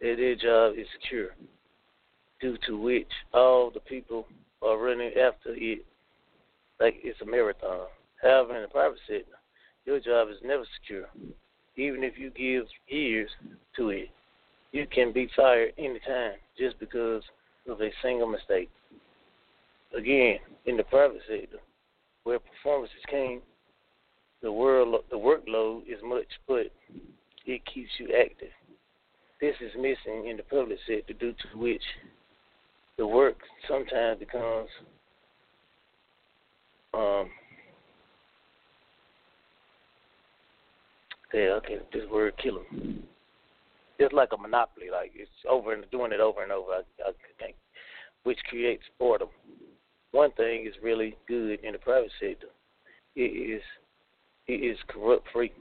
[0.00, 1.30] that their job is secure,
[2.40, 4.26] due to which all the people
[4.62, 5.84] are running after it
[6.80, 7.86] like it's a marathon.
[8.20, 9.38] However, in the private sector,
[9.84, 11.06] your job is never secure.
[11.76, 13.30] Even if you give years
[13.76, 14.08] to it,
[14.72, 17.22] you can be fired anytime just because
[17.68, 18.70] of a single mistake.
[19.96, 21.58] Again, in the private sector,
[22.24, 23.42] where performance is king,
[24.42, 26.70] the world the workload is much, but
[27.46, 28.50] it keeps you active.
[29.40, 31.82] This is missing in the public sector, due to which
[32.96, 33.36] the work
[33.68, 34.68] sometimes becomes
[36.94, 37.30] um,
[41.32, 43.02] yeah, okay, this word killing.
[43.98, 46.72] It's like a monopoly, like it's over and doing it over and over.
[46.72, 47.56] I, I think,
[48.24, 49.28] which creates boredom.
[50.12, 52.48] One thing is really good in the private sector.
[53.16, 53.62] It is
[54.46, 55.52] it is corrupt free.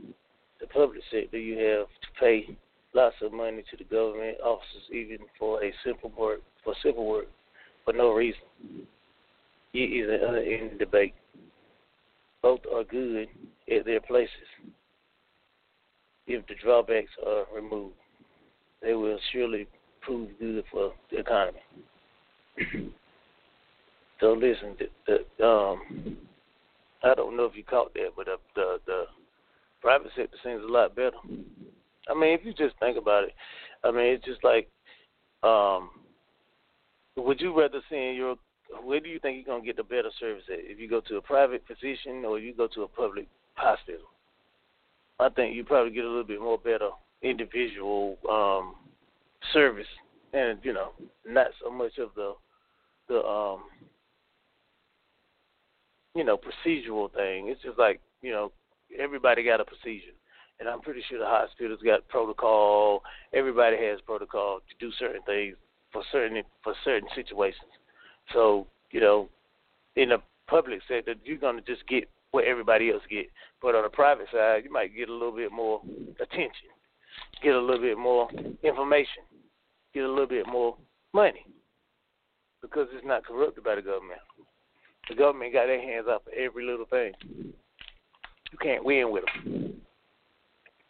[0.60, 2.58] The public sector, you have to pay
[2.94, 7.28] lots of money to the government officers, even for a simple work for simple work,
[7.86, 8.42] for no reason.
[9.74, 11.16] It is an unending debate.
[12.42, 13.28] Both are good
[13.76, 14.30] at their places.
[16.28, 17.96] If the drawbacks are removed
[18.82, 19.68] they will surely
[20.02, 21.62] prove good for the economy.
[24.22, 24.78] so listen,
[25.44, 26.18] um,
[27.04, 29.04] I don't know if you caught that, but the, the the
[29.82, 31.18] private sector seems a lot better.
[32.08, 33.34] I mean, if you just think about it,
[33.84, 34.70] I mean, it's just like,
[35.44, 35.90] um,
[37.16, 38.36] would you rather see in your
[38.84, 40.60] where do you think you're gonna get the better service at?
[40.60, 44.06] If you go to a private physician or you go to a public hospital?
[45.20, 46.90] I think you probably get a little bit more better
[47.24, 48.76] individual um,
[49.52, 49.88] service,
[50.34, 50.92] and you know,
[51.28, 52.34] not so much of the
[53.08, 53.64] the um,
[56.16, 57.48] you know procedural thing.
[57.48, 58.52] It's just like you know,
[58.98, 60.16] everybody got a procedure,
[60.60, 63.04] and I'm pretty sure the hospitals got protocol.
[63.34, 65.56] Everybody has protocol to do certain things
[65.92, 67.72] for certain for certain situations.
[68.34, 69.30] So you know,
[69.96, 73.28] in the public sector, you're gonna just get what everybody else get.
[73.62, 75.82] But on the private side, you might get a little bit more
[76.20, 76.70] attention
[77.42, 78.30] get a little bit more
[78.64, 79.24] information,
[79.94, 80.78] get a little bit more
[81.14, 81.46] money
[82.62, 84.20] because it's not corrupted by the government.
[85.10, 87.14] The government got their hands up for every little thing.
[88.52, 89.82] You can't win with them.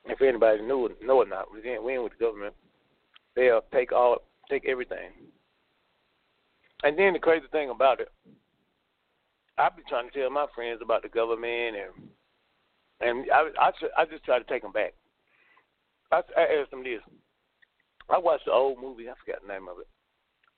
[0.05, 2.53] If anybody knew know or not, we can't win with the government.
[3.35, 4.17] They'll take all,
[4.49, 5.11] take everything.
[6.83, 8.09] And then the crazy thing about it,
[9.57, 12.09] I've been trying to tell my friends about the government, and
[12.99, 14.93] and I I, I just try to take them back.
[16.11, 17.01] I, I asked them this.
[18.09, 19.07] I watched the old movie.
[19.07, 19.87] I forgot the name of it,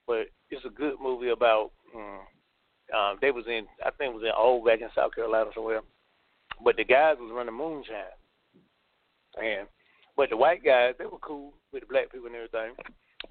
[0.08, 1.72] but it's a good movie about.
[1.94, 2.22] Um,
[2.94, 3.66] um, they was in.
[3.86, 5.82] I think it was in old back in South Carolina somewhere.
[6.64, 8.14] But the guys was running moonshine,
[9.42, 9.68] and
[10.16, 12.76] but the white guys they were cool with the black people and everything.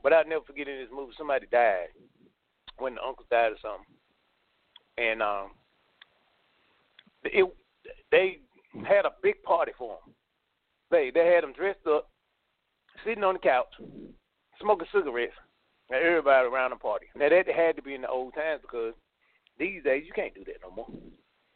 [0.02, 1.88] But I'll never forget in this movie somebody died
[2.78, 3.86] when the uncle died or something,
[4.98, 5.50] and um,
[7.24, 7.46] it
[8.10, 8.40] they
[8.86, 10.14] had a big party for him.
[10.90, 12.10] They they had him dressed up
[13.04, 13.72] sitting on the couch,
[14.60, 15.32] smoking cigarettes,
[15.90, 17.06] and everybody around the party.
[17.14, 18.94] Now that had to be in the old times because
[19.58, 20.88] these days you can't do that no more.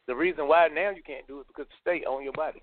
[0.06, 2.62] The reason why now you can't do it because the state own your body.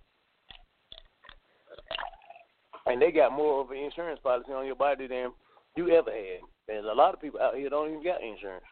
[2.86, 5.32] And they got more of an insurance policy on your body than
[5.76, 6.76] you ever had.
[6.76, 8.66] And a lot of people out here don't even got insurance.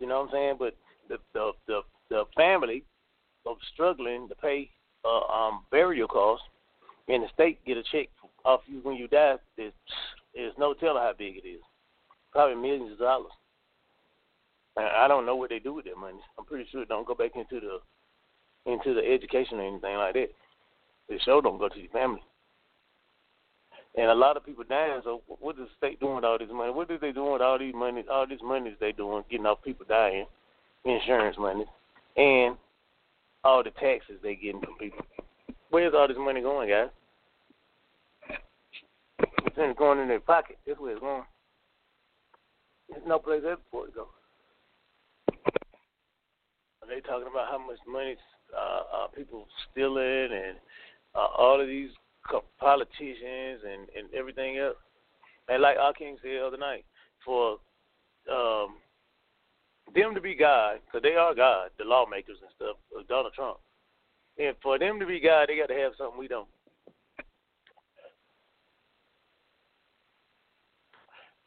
[0.00, 0.56] You know what I'm saying?
[0.58, 0.76] But
[1.08, 1.80] the the the,
[2.10, 2.84] the family
[3.46, 4.70] of struggling to pay
[5.04, 6.46] uh, um, burial costs
[7.08, 8.08] and the state get a check
[8.44, 9.72] off you when you die, there's,
[10.34, 11.60] there's no telling how big it is.
[12.32, 13.32] Probably millions of dollars.
[14.76, 16.18] I don't know what they do with that money.
[16.38, 17.80] I'm pretty sure it don't go back into the
[18.70, 20.30] into the education or anything like that.
[21.08, 22.22] It sure don't go to your family.
[23.96, 25.00] and a lot of people dying.
[25.04, 26.72] So what is the state doing with all this money?
[26.72, 28.02] What are they doing with all these money?
[28.10, 30.26] All this money they doing, getting off people dying,
[30.84, 31.66] insurance money,
[32.16, 32.56] and
[33.44, 35.04] all the taxes they getting from people.
[35.70, 36.88] Where's all this money going, guys?
[39.54, 40.58] It's going in their pocket.
[40.66, 41.24] That's where it's going.
[42.88, 44.08] There's no place else for it to go.
[46.88, 48.16] They talking about how much money
[48.56, 50.58] uh, uh, people stealing and
[51.14, 51.90] uh, all of these
[52.58, 54.76] politicians and, and everything else.
[55.48, 56.84] And like our King said the other night,
[57.24, 57.58] for
[58.30, 58.76] um,
[59.94, 63.58] them to be God, because they are God, the lawmakers and stuff, uh, Donald Trump.
[64.38, 66.48] And for them to be God, they got to have something we don't.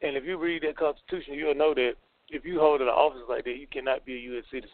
[0.02, 1.94] And if you read that Constitution, you'll know that
[2.28, 4.44] if you hold an office like that, you cannot be a U.S.
[4.50, 4.70] citizen.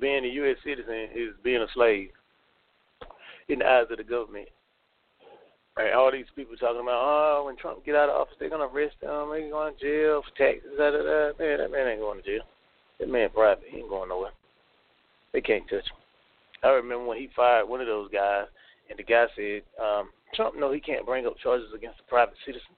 [0.00, 0.56] Being a U.S.
[0.64, 2.10] citizen is being a slave
[3.48, 4.48] in the eyes of the government.
[5.76, 8.66] Right, all these people talking about, oh, when Trump get out of office, they're gonna
[8.66, 11.38] arrest him, he's going to jail for taxes, da da da.
[11.38, 12.42] Man, that man ain't going to jail.
[12.98, 14.32] That man private, he ain't going nowhere.
[15.32, 15.98] They can't touch him.
[16.64, 18.46] I remember when he fired one of those guys,
[18.90, 22.34] and the guy said, um, Trump no, he can't bring up charges against a private
[22.44, 22.74] citizen.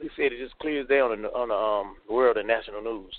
[0.00, 3.14] He said it just clears down on the, on the um, world and national news.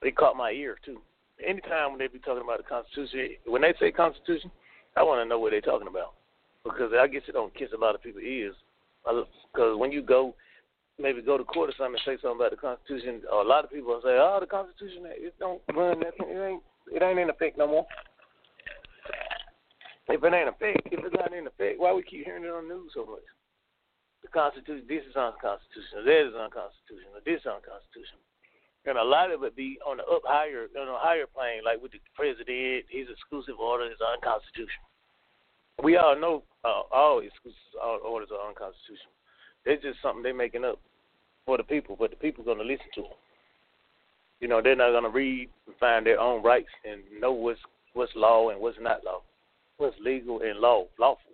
[0.00, 1.00] They caught my ear too.
[1.44, 4.50] Anytime when they be talking about the Constitution, when they say Constitution,
[4.96, 6.14] I want to know what they're talking about
[6.64, 8.56] because I guess it don't kiss a lot of people's ears.
[9.04, 10.34] Because when you go,
[10.98, 13.70] maybe go to court or something and say something about the Constitution, a lot of
[13.70, 16.26] people will say, "Oh, the Constitution, it don't run nothing.
[16.26, 17.86] It ain't, it ain't in effect no more."
[20.08, 22.50] If it ain't in effect, if it's not in effect, why we keep hearing it
[22.50, 23.26] on the news so much?
[24.22, 28.25] The Constitution, this is unconstitutional, that is unconstitutional, this is unconstitutional.
[28.86, 31.82] And a lot of it be on the up higher, on a higher plane, like
[31.82, 34.86] with the president, his exclusive order is unconstitutional.
[35.82, 37.58] We all know uh, all exclusive
[38.04, 39.12] orders are unconstitutional.
[39.66, 40.78] It's just something they're making up
[41.44, 43.18] for the people, but the people going to listen to them.
[44.40, 47.60] You know, they're not going to read and find their own rights and know what's
[47.92, 49.22] what's law and what's not law
[49.78, 51.32] what's legal and law lawful.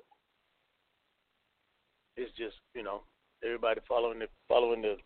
[2.16, 3.02] It's just you know
[3.44, 4.96] everybody following the following the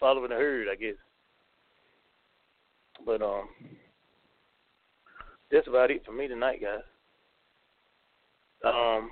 [0.00, 0.94] following the herd, I guess.
[3.04, 3.48] But um,
[5.50, 6.80] that's about it for me tonight, guys.
[8.64, 9.10] Um,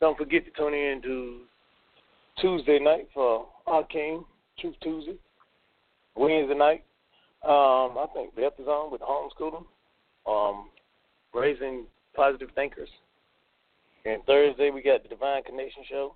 [0.00, 1.40] don't forget to tune in to
[2.40, 4.24] Tuesday night for Arcane
[4.58, 5.16] Truth Tuesday.
[6.14, 6.84] Wednesday night,
[7.44, 9.64] um, I think Beth is on with homeschooling.
[10.26, 10.70] Um,
[11.34, 12.88] raising Positive Thinkers.
[14.04, 16.14] And Thursday we got the Divine Connection show,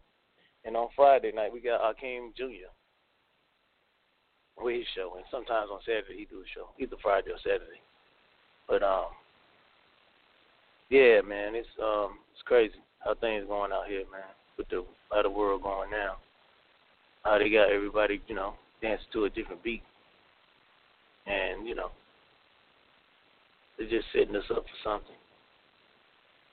[0.64, 2.70] and on Friday night we got Akeem Jr.
[4.58, 7.80] with his show, and sometimes on Saturday he do a show, either Friday or Saturday.
[8.68, 9.12] But um,
[10.90, 14.28] yeah, man, it's um, it's crazy how things going out here, man,
[14.58, 16.16] with the how the world going now.
[17.24, 19.82] How they got everybody, you know, dancing to a different beat,
[21.26, 21.90] and you know,
[23.78, 25.16] they're just setting us up for something.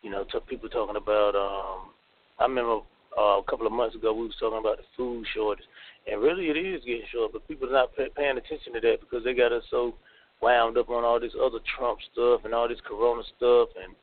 [0.02, 1.36] You know, t- people talking about.
[1.36, 1.92] Um,
[2.40, 2.80] I remember
[3.20, 5.66] uh, a couple of months ago we was talking about the food shortage,
[6.10, 9.02] and really it is getting short, but people are not pay- paying attention to that
[9.02, 9.94] because they got us so
[10.42, 13.70] wound up on all this other Trump stuff and all this Corona stuff.
[13.84, 13.94] And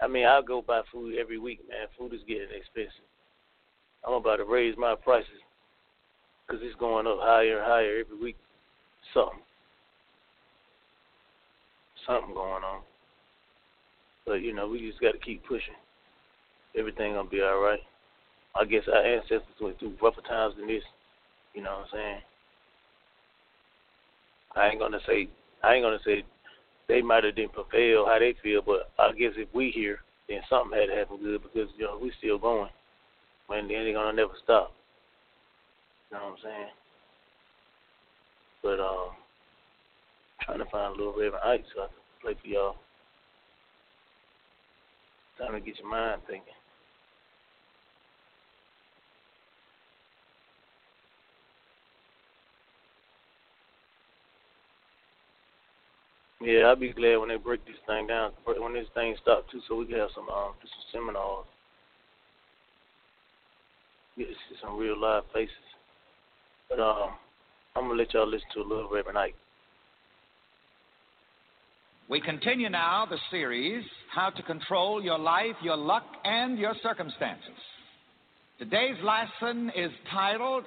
[0.00, 1.86] I mean, I go buy food every week, man.
[1.98, 3.04] Food is getting expensive.
[4.06, 5.28] I'm about to raise my prices
[6.46, 8.36] because it's going up higher and higher every week.
[9.14, 9.40] Something,
[12.06, 12.82] something going on.
[14.26, 15.74] But you know, we just got to keep pushing.
[16.76, 17.80] Everything gonna be all right.
[18.54, 20.82] I guess our ancestors went through rougher times than this.
[21.54, 22.20] You know what I'm saying?
[24.54, 25.28] I ain't gonna say
[25.62, 26.24] I ain't gonna say
[26.88, 30.40] they might have didn't prevail how they feel, but I guess if we here, then
[30.50, 32.68] something had to happen good because you know we still going.
[33.48, 34.72] Man, they ain't gonna never stop.
[36.10, 36.72] You know what I'm saying?
[38.62, 39.10] But um,
[40.42, 42.76] trying to find a little Reverend Ike so I can play for y'all.
[45.38, 46.52] Time to get your mind thinking.
[56.42, 59.60] Yeah, I'll be glad when they break this thing down, when this thing stops too,
[59.68, 61.46] so we can have some um some seminars.
[64.18, 65.54] Get to see some real live faces.
[66.68, 67.10] But um,
[67.76, 69.34] I'm gonna let y'all listen to a little Reverend Ike.
[72.08, 77.56] We continue now the series, How to Control Your Life, Your Luck, and Your Circumstances.
[78.58, 80.64] Today's lesson is titled,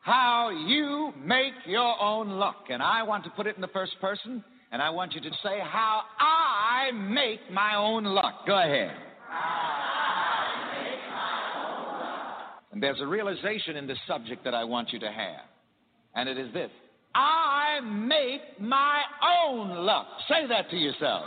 [0.00, 2.66] How You Make Your Own Luck.
[2.70, 5.30] And I want to put it in the first person, and I want you to
[5.42, 8.46] say, How I Make My Own Luck.
[8.46, 8.94] Go ahead.
[12.72, 15.46] And there's a realization in this subject that I want you to have.
[16.14, 16.70] And it is this
[17.14, 19.00] I make my
[19.46, 20.06] own luck.
[20.28, 21.24] Say that to yourself.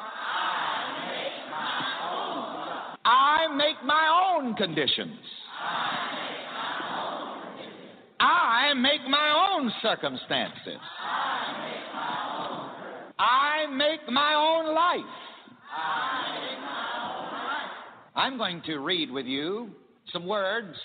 [3.04, 5.18] I make my own conditions.
[8.20, 10.80] I make my own circumstances.
[11.02, 12.29] I make my own
[14.74, 15.00] life.
[18.16, 19.70] I'm going to read with you
[20.12, 20.76] some words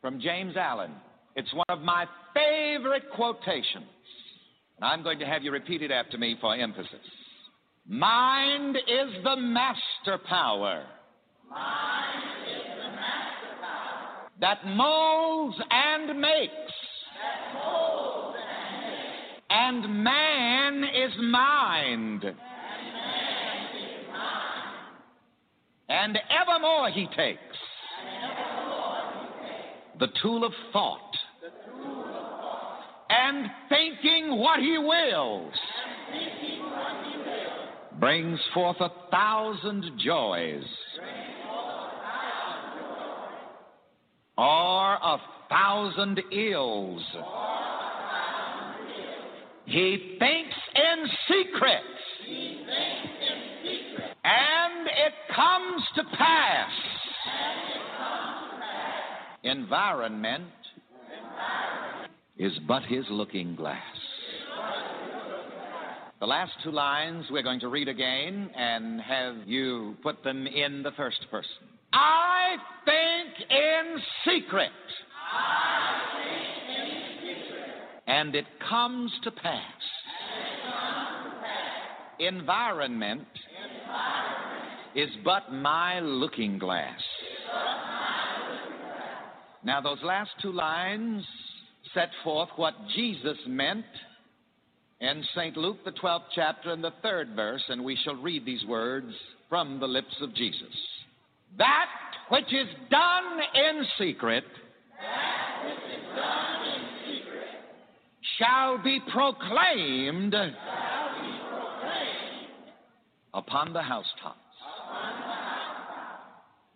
[0.00, 0.92] from James Allen.
[1.36, 3.86] It's one of my favorite quotations.
[4.76, 7.00] And I'm going to have you repeat it after me for emphasis.
[7.86, 10.84] Mind is the master power.
[11.50, 14.28] Mind is the master power.
[14.40, 16.50] That molds and makes.
[17.20, 19.50] That molds and makes.
[19.66, 22.24] And man is mind.
[25.88, 26.18] And.
[26.42, 27.40] Evermore he takes.
[29.98, 31.00] The tool of thought
[33.08, 35.52] and thinking what he wills
[38.00, 40.64] brings forth a thousand joys
[44.36, 45.16] or a
[45.48, 47.02] thousand ills.
[49.66, 51.82] He thinks in secret.
[54.24, 56.70] And it comes to pass.
[59.42, 60.44] Environment
[62.38, 63.80] is but his looking glass.
[66.20, 70.82] The last two lines we're going to read again and have you put them in
[70.82, 71.50] the first person.
[71.92, 74.70] I think in secret.
[76.14, 76.30] Think
[76.70, 77.03] in secret.
[78.06, 79.60] And it comes to pass.
[82.18, 83.26] Environment,
[84.94, 87.00] is but my looking glass.
[89.64, 91.24] Now, those last two lines
[91.94, 93.84] set forth what Jesus meant
[95.00, 95.56] in St.
[95.56, 99.12] Luke, the 12th chapter, and the third verse, and we shall read these words
[99.48, 100.68] from the lips of Jesus.
[101.58, 101.86] That
[102.28, 104.44] which is done in secret,
[105.00, 106.63] done in secret
[108.38, 110.48] shall, be proclaimed, shall
[111.20, 112.72] be proclaimed
[113.32, 114.38] upon the housetops.
[114.62, 116.20] Upon the housetops.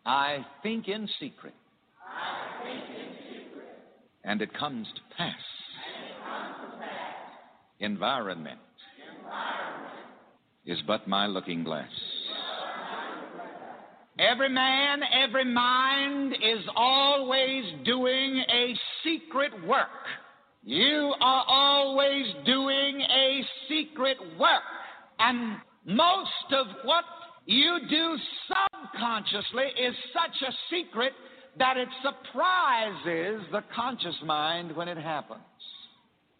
[0.06, 1.54] I think in secret
[4.28, 5.34] and it comes to pass.
[7.80, 8.58] Environment,
[10.66, 11.88] is but my looking glass.
[14.18, 19.88] Every man, every mind is always doing a secret work.
[20.64, 24.62] You are always doing a secret work.
[25.18, 27.04] And most of what
[27.46, 31.12] you do subconsciously is such a secret
[31.58, 35.40] that it surprises the conscious mind when it happens.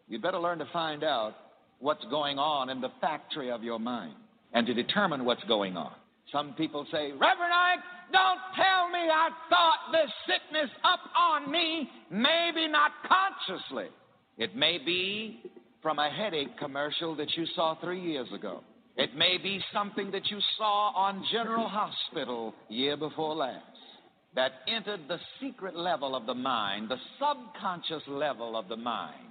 [0.08, 1.34] You'd better learn to find out
[1.80, 4.14] what's going on in the factory of your mind
[4.52, 5.92] and to determine what's going on.
[6.32, 7.80] Some people say, Reverend Ike,
[8.12, 13.88] don't tell me I thought this sickness up on me, maybe not consciously.
[14.38, 15.42] It may be
[15.82, 18.62] from a headache commercial that you saw three years ago.
[18.96, 23.64] It may be something that you saw on General Hospital year before last
[24.34, 29.26] that entered the secret level of the mind, the subconscious level of the mind,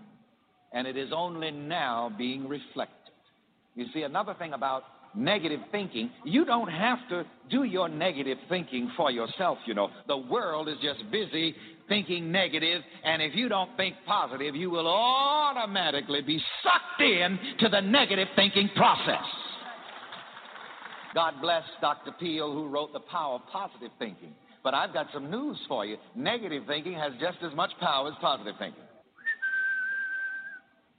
[0.73, 3.13] and it is only now being reflected.
[3.75, 4.83] You see, another thing about
[5.15, 9.89] negative thinking, you don't have to do your negative thinking for yourself, you know.
[10.07, 11.55] The world is just busy
[11.87, 17.69] thinking negative, and if you don't think positive, you will automatically be sucked in to
[17.69, 19.23] the negative thinking process.
[21.13, 22.11] God bless Dr.
[22.19, 24.33] Peale, who wrote The Power of Positive Thinking.
[24.63, 25.97] But I've got some news for you.
[26.15, 28.83] Negative thinking has just as much power as positive thinking.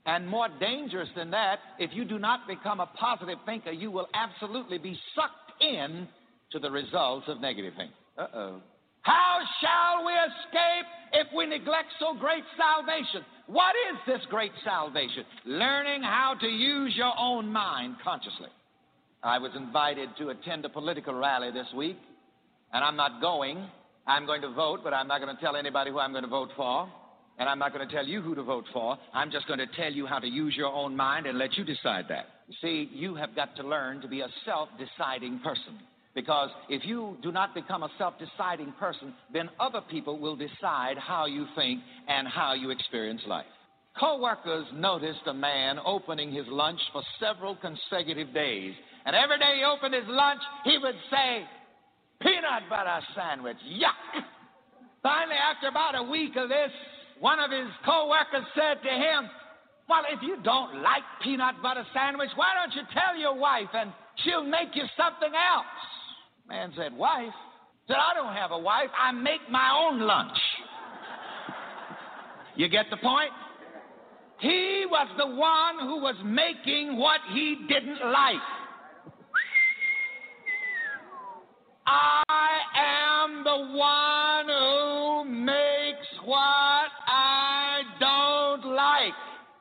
[0.05, 4.07] And more dangerous than that, if you do not become a positive thinker, you will
[4.15, 6.07] absolutely be sucked in
[6.51, 7.95] to the results of negative thinking.
[8.17, 8.61] Uh oh.
[9.01, 13.25] How shall we escape if we neglect so great salvation?
[13.47, 15.23] What is this great salvation?
[15.45, 18.49] Learning how to use your own mind consciously.
[19.23, 21.97] I was invited to attend a political rally this week
[22.73, 23.65] and I'm not going.
[24.07, 26.29] I'm going to vote, but I'm not going to tell anybody who I'm going to
[26.29, 26.89] vote for.
[27.37, 28.97] And I'm not going to tell you who to vote for.
[29.13, 31.63] I'm just going to tell you how to use your own mind and let you
[31.63, 32.25] decide that.
[32.49, 35.79] You see, you have got to learn to be a self deciding person.
[36.15, 40.97] Because if you do not become a self deciding person, then other people will decide
[40.97, 43.45] how you think and how you experience life.
[43.99, 48.73] Co workers noticed a man opening his lunch for several consecutive days.
[49.05, 51.43] And every day he opened his lunch, he would say,
[52.21, 53.57] Peanut butter sandwich.
[53.67, 54.23] Yuck.
[55.03, 56.71] Finally, after about a week of this,
[57.19, 59.29] one of his co-workers said to him,
[59.87, 63.91] Well, if you don't like peanut butter sandwich, why don't you tell your wife and
[64.23, 65.65] she'll make you something else?
[66.49, 67.33] Man said, Wife?
[67.87, 68.89] Said, I don't have a wife.
[68.99, 70.37] I make my own lunch.
[72.55, 73.31] you get the point?
[74.39, 78.35] He was the one who was making what he didn't like.
[81.85, 82.59] I
[83.23, 89.13] am the one who makes what I don't like.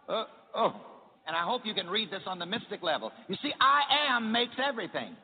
[0.09, 0.25] Uh,
[0.55, 0.81] oh,
[1.27, 3.11] and I hope you can read this on the mystic level.
[3.29, 5.17] You see, I am makes everything.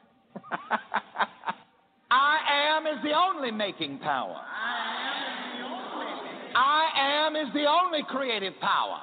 [2.10, 2.38] I
[2.76, 4.40] am is the only making power.
[6.56, 8.98] I am is the only creative power.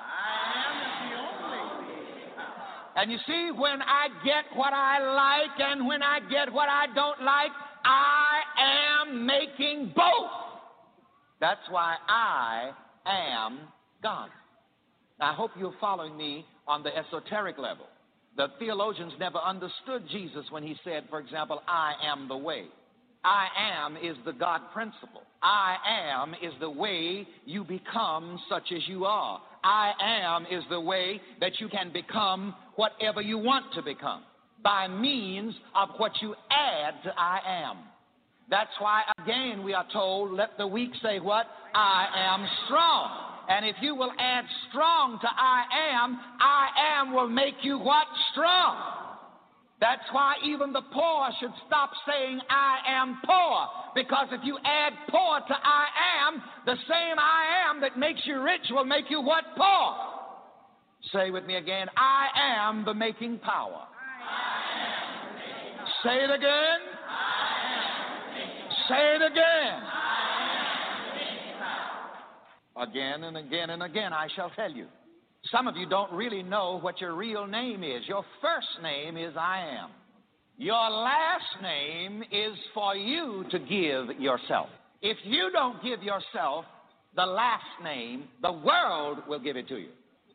[2.95, 6.87] And you see, when I get what I like and when I get what I
[6.93, 7.51] don't like,
[7.83, 8.41] I
[9.01, 10.29] am making both.
[11.39, 12.71] That's why I
[13.05, 13.59] am
[14.03, 14.29] God.
[15.19, 17.87] I hope you're following me on the esoteric level.
[18.37, 22.65] The theologians never understood Jesus when he said, for example, I am the way.
[23.23, 23.47] I
[23.83, 25.21] am is the God principle.
[25.43, 29.41] I am is the way you become such as you are.
[29.63, 34.23] I am is the way that you can become whatever you want to become
[34.63, 37.77] by means of what you add to I am.
[38.49, 41.47] That's why, again, we are told, let the weak say what?
[41.73, 43.30] I am strong.
[43.51, 48.07] And if you will add strong to I am, I am will make you what?
[48.31, 48.77] Strong.
[49.81, 53.67] That's why even the poor should stop saying, I am poor.
[53.93, 55.85] Because if you add poor to I
[56.29, 59.43] am, the same I am that makes you rich will make you what?
[59.57, 59.95] Poor.
[61.11, 63.85] Say with me again, I am the making power.
[66.05, 66.79] Say it again.
[68.87, 70.00] Say it again.
[72.81, 74.87] Again and again and again, I shall tell you.
[75.51, 78.01] Some of you don't really know what your real name is.
[78.07, 79.89] Your first name is I am.
[80.57, 84.67] Your last name is for you to give yourself.
[85.01, 86.65] If you don't give yourself
[87.15, 89.89] the last name, the world will give it to you.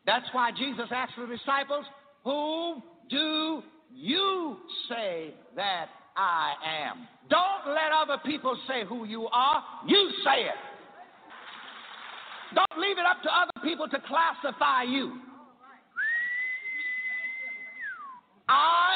[0.05, 1.85] That's why Jesus asked the disciples,
[2.23, 3.61] Who do
[3.93, 4.57] you
[4.89, 6.53] say that I
[6.87, 7.07] am?
[7.29, 9.63] Don't let other people say who you are.
[9.85, 10.55] You say it.
[12.55, 15.19] Don't leave it up to other people to classify you.
[18.49, 18.95] I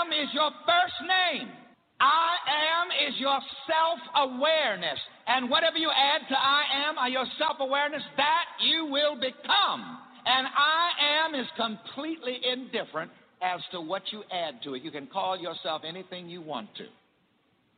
[0.00, 1.48] am is your first name.
[2.00, 4.98] I am is your self awareness.
[5.26, 9.98] And whatever you add to I am or your self awareness, that you will become.
[10.26, 10.90] And I
[11.24, 13.10] am is completely indifferent
[13.42, 14.82] as to what you add to it.
[14.82, 16.86] You can call yourself anything you want to.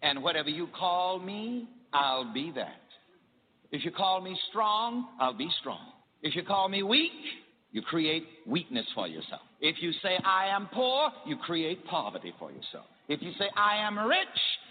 [0.02, 2.87] And whatever you call me, I'll be that.
[3.70, 5.92] If you call me strong, I'll be strong.
[6.22, 7.12] If you call me weak,
[7.70, 9.42] you create weakness for yourself.
[9.60, 12.86] If you say I am poor, you create poverty for yourself.
[13.08, 14.18] If you say I am rich,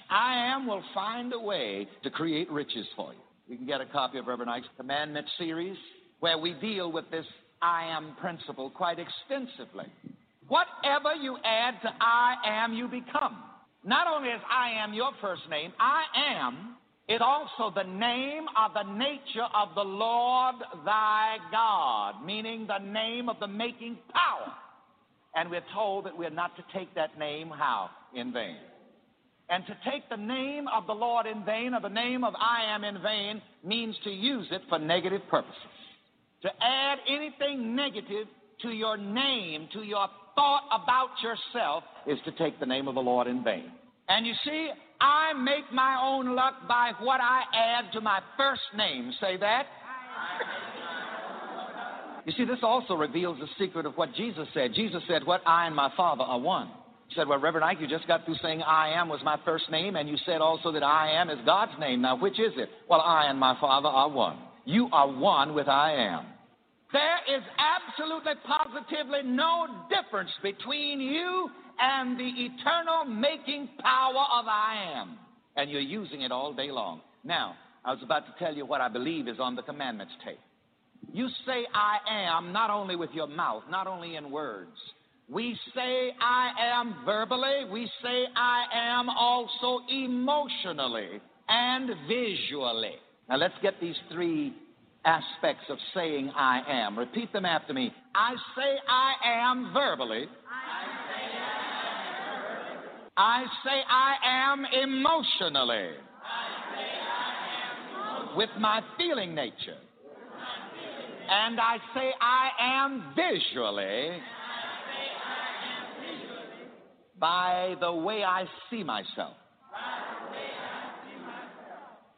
[0.09, 3.19] I am will find a way to create riches for you.
[3.47, 5.77] You can get a copy of Reverend Ike's Commandment series
[6.19, 7.25] where we deal with this
[7.61, 9.85] I am principle quite extensively.
[10.47, 13.43] Whatever you add to I am, you become.
[13.83, 16.03] Not only is I am your first name, I
[16.39, 16.76] am
[17.07, 23.29] is also the name of the nature of the Lord thy God, meaning the name
[23.29, 24.53] of the making power.
[25.35, 27.89] And we're told that we're not to take that name how?
[28.13, 28.57] In vain.
[29.49, 32.75] And to take the name of the Lord in vain, or the name of I
[32.75, 35.55] am in vain, means to use it for negative purposes.
[36.41, 38.27] To add anything negative
[38.63, 43.01] to your name, to your thought about yourself, is to take the name of the
[43.01, 43.71] Lord in vain.
[44.09, 48.61] And you see, I make my own luck by what I add to my first
[48.75, 49.13] name.
[49.21, 49.67] Say that.
[52.25, 54.73] You see, this also reveals the secret of what Jesus said.
[54.73, 56.69] Jesus said, What I and my Father are one.
[57.07, 59.71] He said, Well, Reverend Ike, you just got through saying I am was my first
[59.71, 62.01] name, and you said also that I am is God's name.
[62.01, 62.69] Now, which is it?
[62.89, 64.39] Well, I and my Father are one.
[64.65, 66.25] You are one with I am.
[66.91, 71.49] There is absolutely, positively no difference between you
[71.79, 75.17] and the eternal making power of I am.
[75.55, 77.01] And you're using it all day long.
[77.23, 80.39] Now, I was about to tell you what I believe is on the commandments tape.
[81.11, 84.77] You say I am not only with your mouth, not only in words.
[85.29, 91.19] We say I am verbally, we say I am also emotionally
[91.49, 92.95] and visually.
[93.29, 94.53] Now let's get these three
[95.03, 96.97] aspects of saying I am.
[96.97, 97.91] Repeat them after me.
[98.15, 100.27] I say I am verbally.
[103.17, 105.89] I say I am emotionally.
[108.35, 109.77] with my feeling nature.
[111.29, 114.21] And I say I am visually
[117.19, 119.33] by the way I see myself.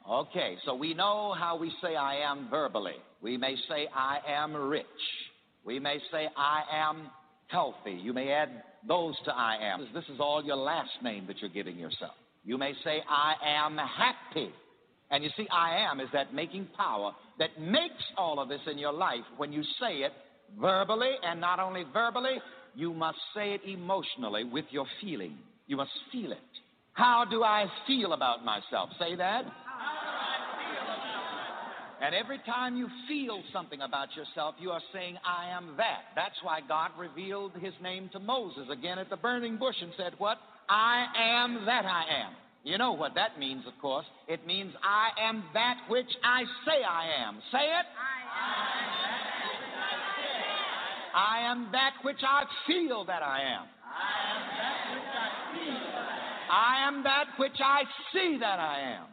[0.09, 2.95] Okay, so we know how we say I am verbally.
[3.21, 4.85] We may say I am rich.
[5.63, 7.09] We may say I am
[7.47, 7.93] healthy.
[7.93, 9.87] You may add those to I am.
[9.93, 12.13] This is all your last name that you're giving yourself.
[12.43, 14.51] You may say I am happy.
[15.11, 18.77] And you see, I am is that making power that makes all of this in
[18.77, 20.11] your life when you say it
[20.59, 22.37] verbally, and not only verbally,
[22.75, 25.37] you must say it emotionally with your feeling.
[25.67, 26.37] You must feel it.
[26.93, 28.89] How do I feel about myself?
[28.99, 29.45] Say that.
[32.01, 36.15] And every time you feel something about yourself, you are saying, I am that.
[36.15, 40.13] That's why God revealed his name to Moses again at the burning bush and said,
[40.17, 40.37] What?
[40.69, 42.33] I am that I am.
[42.63, 44.05] You know what that means, of course.
[44.27, 47.41] It means I am that which I say I am.
[47.51, 47.85] Say it.
[47.89, 48.99] I am
[51.11, 53.65] I am that which I feel that I am.
[53.83, 55.09] I am that which
[56.51, 57.83] I am that which I
[58.13, 59.05] see that I am.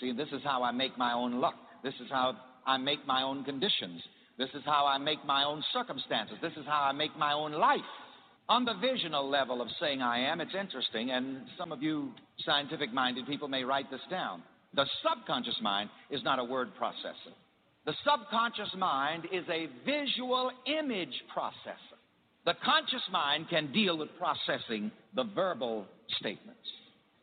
[0.00, 1.54] See, this is how I make my own luck.
[1.82, 2.36] This is how
[2.66, 4.02] I make my own conditions.
[4.38, 6.36] This is how I make my own circumstances.
[6.42, 7.80] This is how I make my own life.
[8.48, 12.92] On the visional level of saying I am, it's interesting, and some of you scientific
[12.92, 14.42] minded people may write this down.
[14.74, 17.34] The subconscious mind is not a word processor.
[17.86, 21.98] The subconscious mind is a visual image processor.
[22.44, 25.86] The conscious mind can deal with processing the verbal
[26.18, 26.60] statements.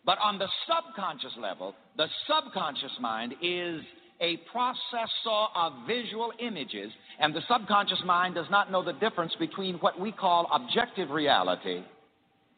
[0.06, 3.82] But on the subconscious level, the subconscious mind is
[4.20, 9.76] a processor of visual images, and the subconscious mind does not know the difference between
[9.76, 11.84] what we call objective reality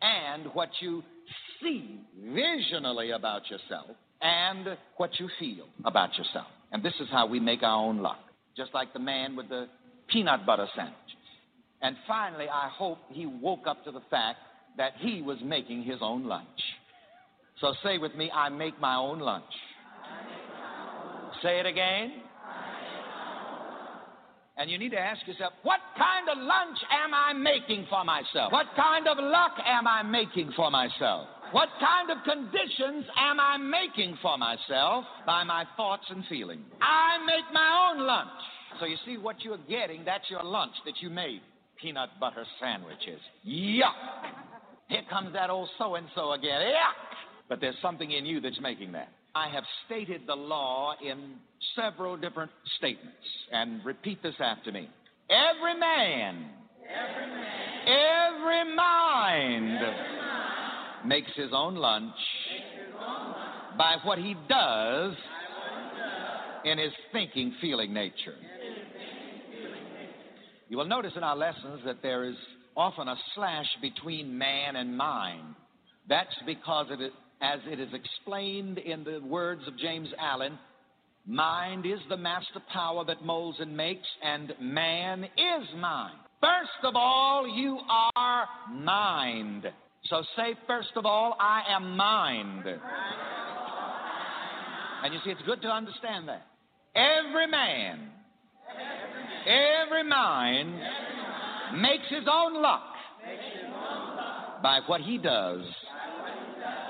[0.02, 1.04] and what you
[1.62, 3.92] see visionally about yourself
[4.22, 6.48] and what you feel about yourself.
[6.72, 8.20] And this is how we make our own luck,
[8.58, 9.68] just like the man with the
[10.08, 11.02] peanut butter sandwiches.
[11.82, 14.40] And finally, I hope he woke up to the fact
[14.78, 16.48] that he was making his own lunch.
[17.62, 19.44] So say with me, I make my own lunch.
[21.42, 22.14] Say it again.
[24.58, 28.52] And you need to ask yourself, what kind of lunch am I making for myself?
[28.52, 31.28] What kind of luck am I making for myself?
[31.52, 36.66] What kind of conditions am I making for myself by my thoughts and feelings?
[36.82, 38.30] I make my own lunch.
[38.80, 41.42] So you see what you're getting, that's your lunch that you made.
[41.82, 43.20] Peanut butter sandwiches.
[43.46, 43.92] Yuck!
[44.88, 46.62] Here comes that old so and so again.
[46.62, 47.15] Yuck!
[47.48, 49.10] But there's something in you that's making that.
[49.36, 51.36] I have stated the law in
[51.76, 53.18] several different statements.
[53.52, 54.90] And repeat this after me.
[55.30, 56.46] Every man,
[56.88, 62.16] every, man, every mind, every mind makes his own lunch,
[63.78, 68.36] by what he does, what he does in his thinking, feeling nature.
[70.70, 72.36] You will notice in our lessons that there is
[72.76, 75.56] often a slash between man and mind.
[76.08, 77.12] That's because it
[77.42, 80.58] as it is explained in the words of James Allen,
[81.26, 86.18] mind is the master power that molds and makes, and man is mind.
[86.42, 87.80] First of all, you
[88.16, 89.66] are mind.
[90.10, 92.64] So say, first of all, I am mind.
[95.04, 96.46] And you see, it's good to understand that.
[96.96, 98.10] Every man,
[99.46, 100.80] every mind
[101.76, 102.84] makes his own luck
[104.62, 105.62] by what he does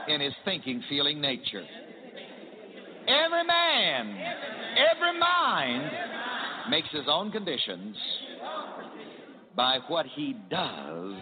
[0.08, 1.64] in his thinking, feeling nature.
[3.08, 4.18] Every man,
[4.92, 5.92] every mind
[6.70, 7.96] makes his own conditions
[9.56, 11.14] by what he does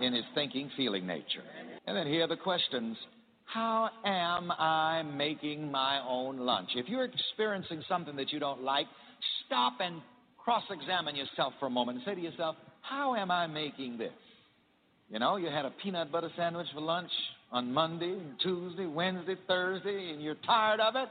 [0.00, 1.42] in his thinking, feeling nature.
[1.86, 2.96] And then here are the questions.
[3.44, 6.70] How am I making my own lunch?
[6.74, 8.86] If you're experiencing something that you don't like,
[9.46, 10.00] stop and
[10.38, 14.12] cross examine yourself for a moment and say to yourself, How am I making this?
[15.10, 17.10] You know, you had a peanut butter sandwich for lunch
[17.50, 21.08] on Monday, Tuesday, Wednesday, Thursday, and you're tired of it.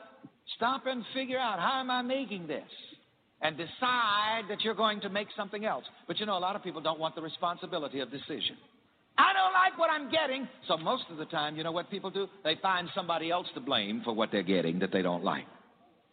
[0.55, 2.63] Stop and figure out how am I making this?
[3.41, 5.83] And decide that you're going to make something else.
[6.07, 8.55] But you know, a lot of people don't want the responsibility of decision.
[9.17, 10.47] I don't like what I'm getting.
[10.69, 12.27] So most of the time, you know what people do?
[12.45, 15.43] They find somebody else to blame for what they're getting that they don't like.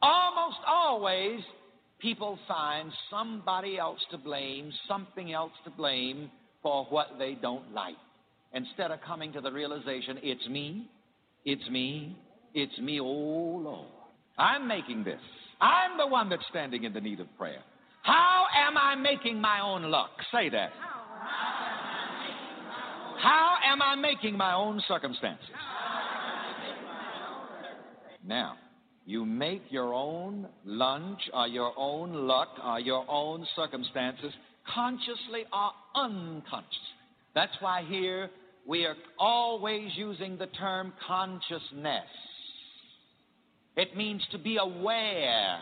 [0.02, 1.38] Almost always,
[2.00, 6.30] people find somebody else to blame, something else to blame
[6.66, 7.94] for what they don't like.
[8.52, 10.90] Instead of coming to the realization, it's me,
[11.44, 12.16] it's me,
[12.54, 13.86] it's me, oh Lord.
[14.36, 15.20] I'm making this.
[15.60, 17.60] I'm the one that's standing in the need of prayer.
[18.02, 20.10] How am I making my own luck?
[20.32, 20.70] Say that.
[23.22, 25.46] How am I making my own circumstances?
[28.26, 28.56] Now,
[29.04, 34.32] you make your own lunch or your own luck or your own circumstances
[34.74, 36.96] consciously or unconsciously.
[37.34, 38.30] That's why here
[38.66, 42.04] we are always using the term consciousness.
[43.76, 45.58] It means to be aware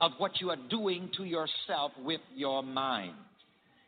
[0.00, 3.14] of what you are doing to yourself with your mind.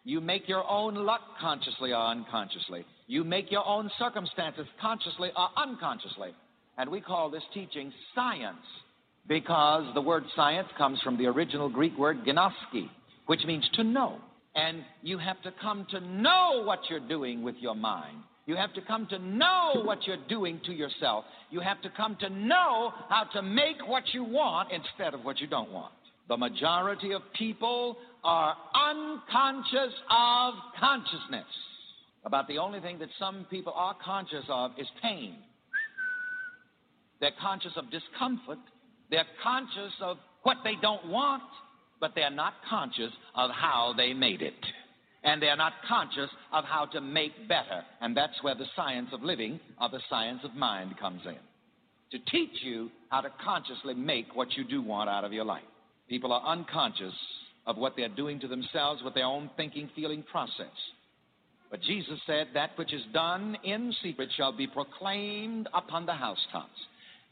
[0.05, 2.85] You make your own luck consciously or unconsciously.
[3.07, 6.31] You make your own circumstances consciously or unconsciously.
[6.79, 8.57] And we call this teaching science
[9.29, 12.89] because the word science comes from the original Greek word gnoski,
[13.27, 14.19] which means to know.
[14.55, 18.19] And you have to come to know what you're doing with your mind.
[18.47, 21.25] You have to come to know what you're doing to yourself.
[21.51, 25.41] You have to come to know how to make what you want instead of what
[25.41, 25.93] you don't want.
[26.29, 31.47] The majority of people are unconscious of consciousness.
[32.25, 35.37] About the only thing that some people are conscious of is pain.
[37.21, 38.59] They're conscious of discomfort.
[39.11, 41.43] They're conscious of what they don't want,
[42.01, 44.55] but they're not conscious of how they made it.
[45.23, 47.83] And they're not conscious of how to make better.
[48.01, 51.37] And that's where the science of living or the science of mind comes in.
[52.13, 55.63] To teach you how to consciously make what you do want out of your life.
[56.09, 57.15] People are unconscious
[57.67, 60.67] of what they're doing to themselves with their own thinking, feeling process.
[61.71, 66.71] But Jesus said, That which is done in secret shall be proclaimed upon the housetops.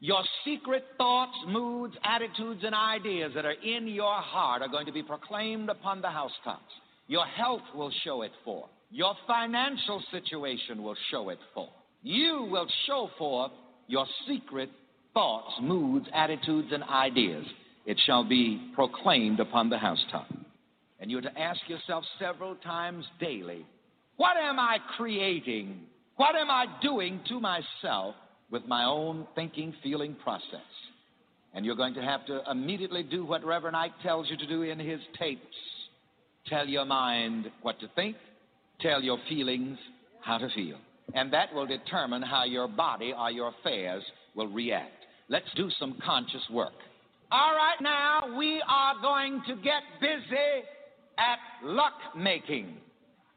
[0.00, 4.92] Your secret thoughts, moods, attitudes, and ideas that are in your heart are going to
[4.92, 6.72] be proclaimed upon the housetops.
[7.08, 8.70] Your health will show it forth.
[8.90, 11.70] Your financial situation will show it forth.
[12.02, 13.50] You will show forth
[13.88, 14.70] your secret
[15.14, 17.44] thoughts, moods, attitudes, and ideas
[17.86, 20.26] it shall be proclaimed upon the housetop.
[21.00, 23.66] And you're to ask yourself several times daily
[24.16, 25.80] what am I creating?
[26.16, 28.14] What am I doing to myself
[28.50, 30.60] with my own thinking, feeling process?
[31.54, 34.62] And you're going to have to immediately do what Reverend Ike tells you to do
[34.62, 35.42] in his tapes
[36.48, 38.16] tell your mind what to think,
[38.80, 39.78] tell your feelings
[40.20, 40.76] how to feel.
[41.14, 44.02] And that will determine how your body or your affairs
[44.34, 44.92] will react.
[45.28, 46.72] Let's do some conscious work.
[47.30, 50.64] All right, now we are going to get busy
[51.18, 52.76] at luck making.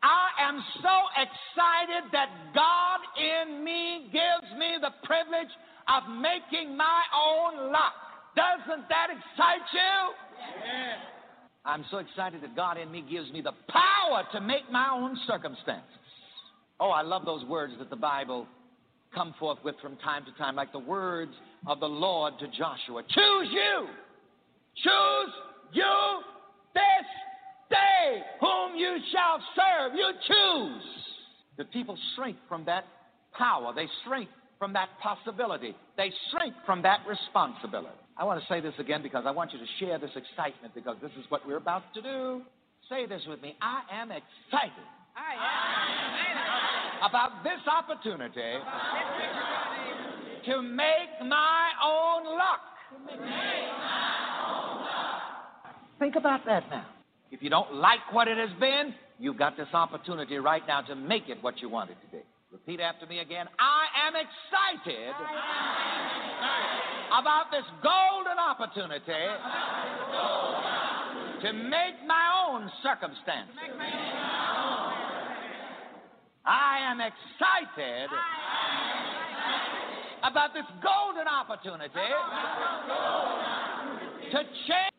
[0.03, 5.51] I am so excited that God in me gives me the privilege
[5.87, 7.93] of making my own luck.
[8.35, 10.95] Doesn't that excite you?
[11.65, 15.17] I'm so excited that God in me gives me the power to make my own
[15.27, 15.85] circumstances.
[16.79, 18.47] Oh, I love those words that the Bible
[19.13, 21.33] come forth with from time to time, like the words
[21.67, 23.87] of the Lord to Joshua Choose you!
[24.77, 25.33] Choose
[25.73, 26.21] you
[26.73, 27.05] this
[27.71, 29.95] day whom you shall serve.
[29.95, 30.83] You choose.
[31.57, 32.85] The people shrink from that
[33.37, 37.97] power, they shrink from that possibility, they shrink from that responsibility.
[38.17, 40.97] I want to say this again because I want you to share this excitement because
[41.01, 42.41] this is what we're about to do.
[42.89, 44.85] Say this with me I am excited.
[45.15, 45.33] I
[47.03, 48.59] am about this opportunity
[50.45, 52.61] to make my own luck.
[55.99, 56.85] Think about that now.
[57.31, 60.95] If you don't like what it has been, you've got this opportunity right now to
[60.95, 62.23] make it what you want it to be.
[62.51, 63.47] Repeat after me again.
[63.57, 65.15] I am excited
[67.17, 69.23] about this golden opportunity
[71.41, 73.55] to make my own circumstances.
[76.45, 78.09] I am excited
[80.23, 82.11] about this golden opportunity
[84.31, 84.91] to change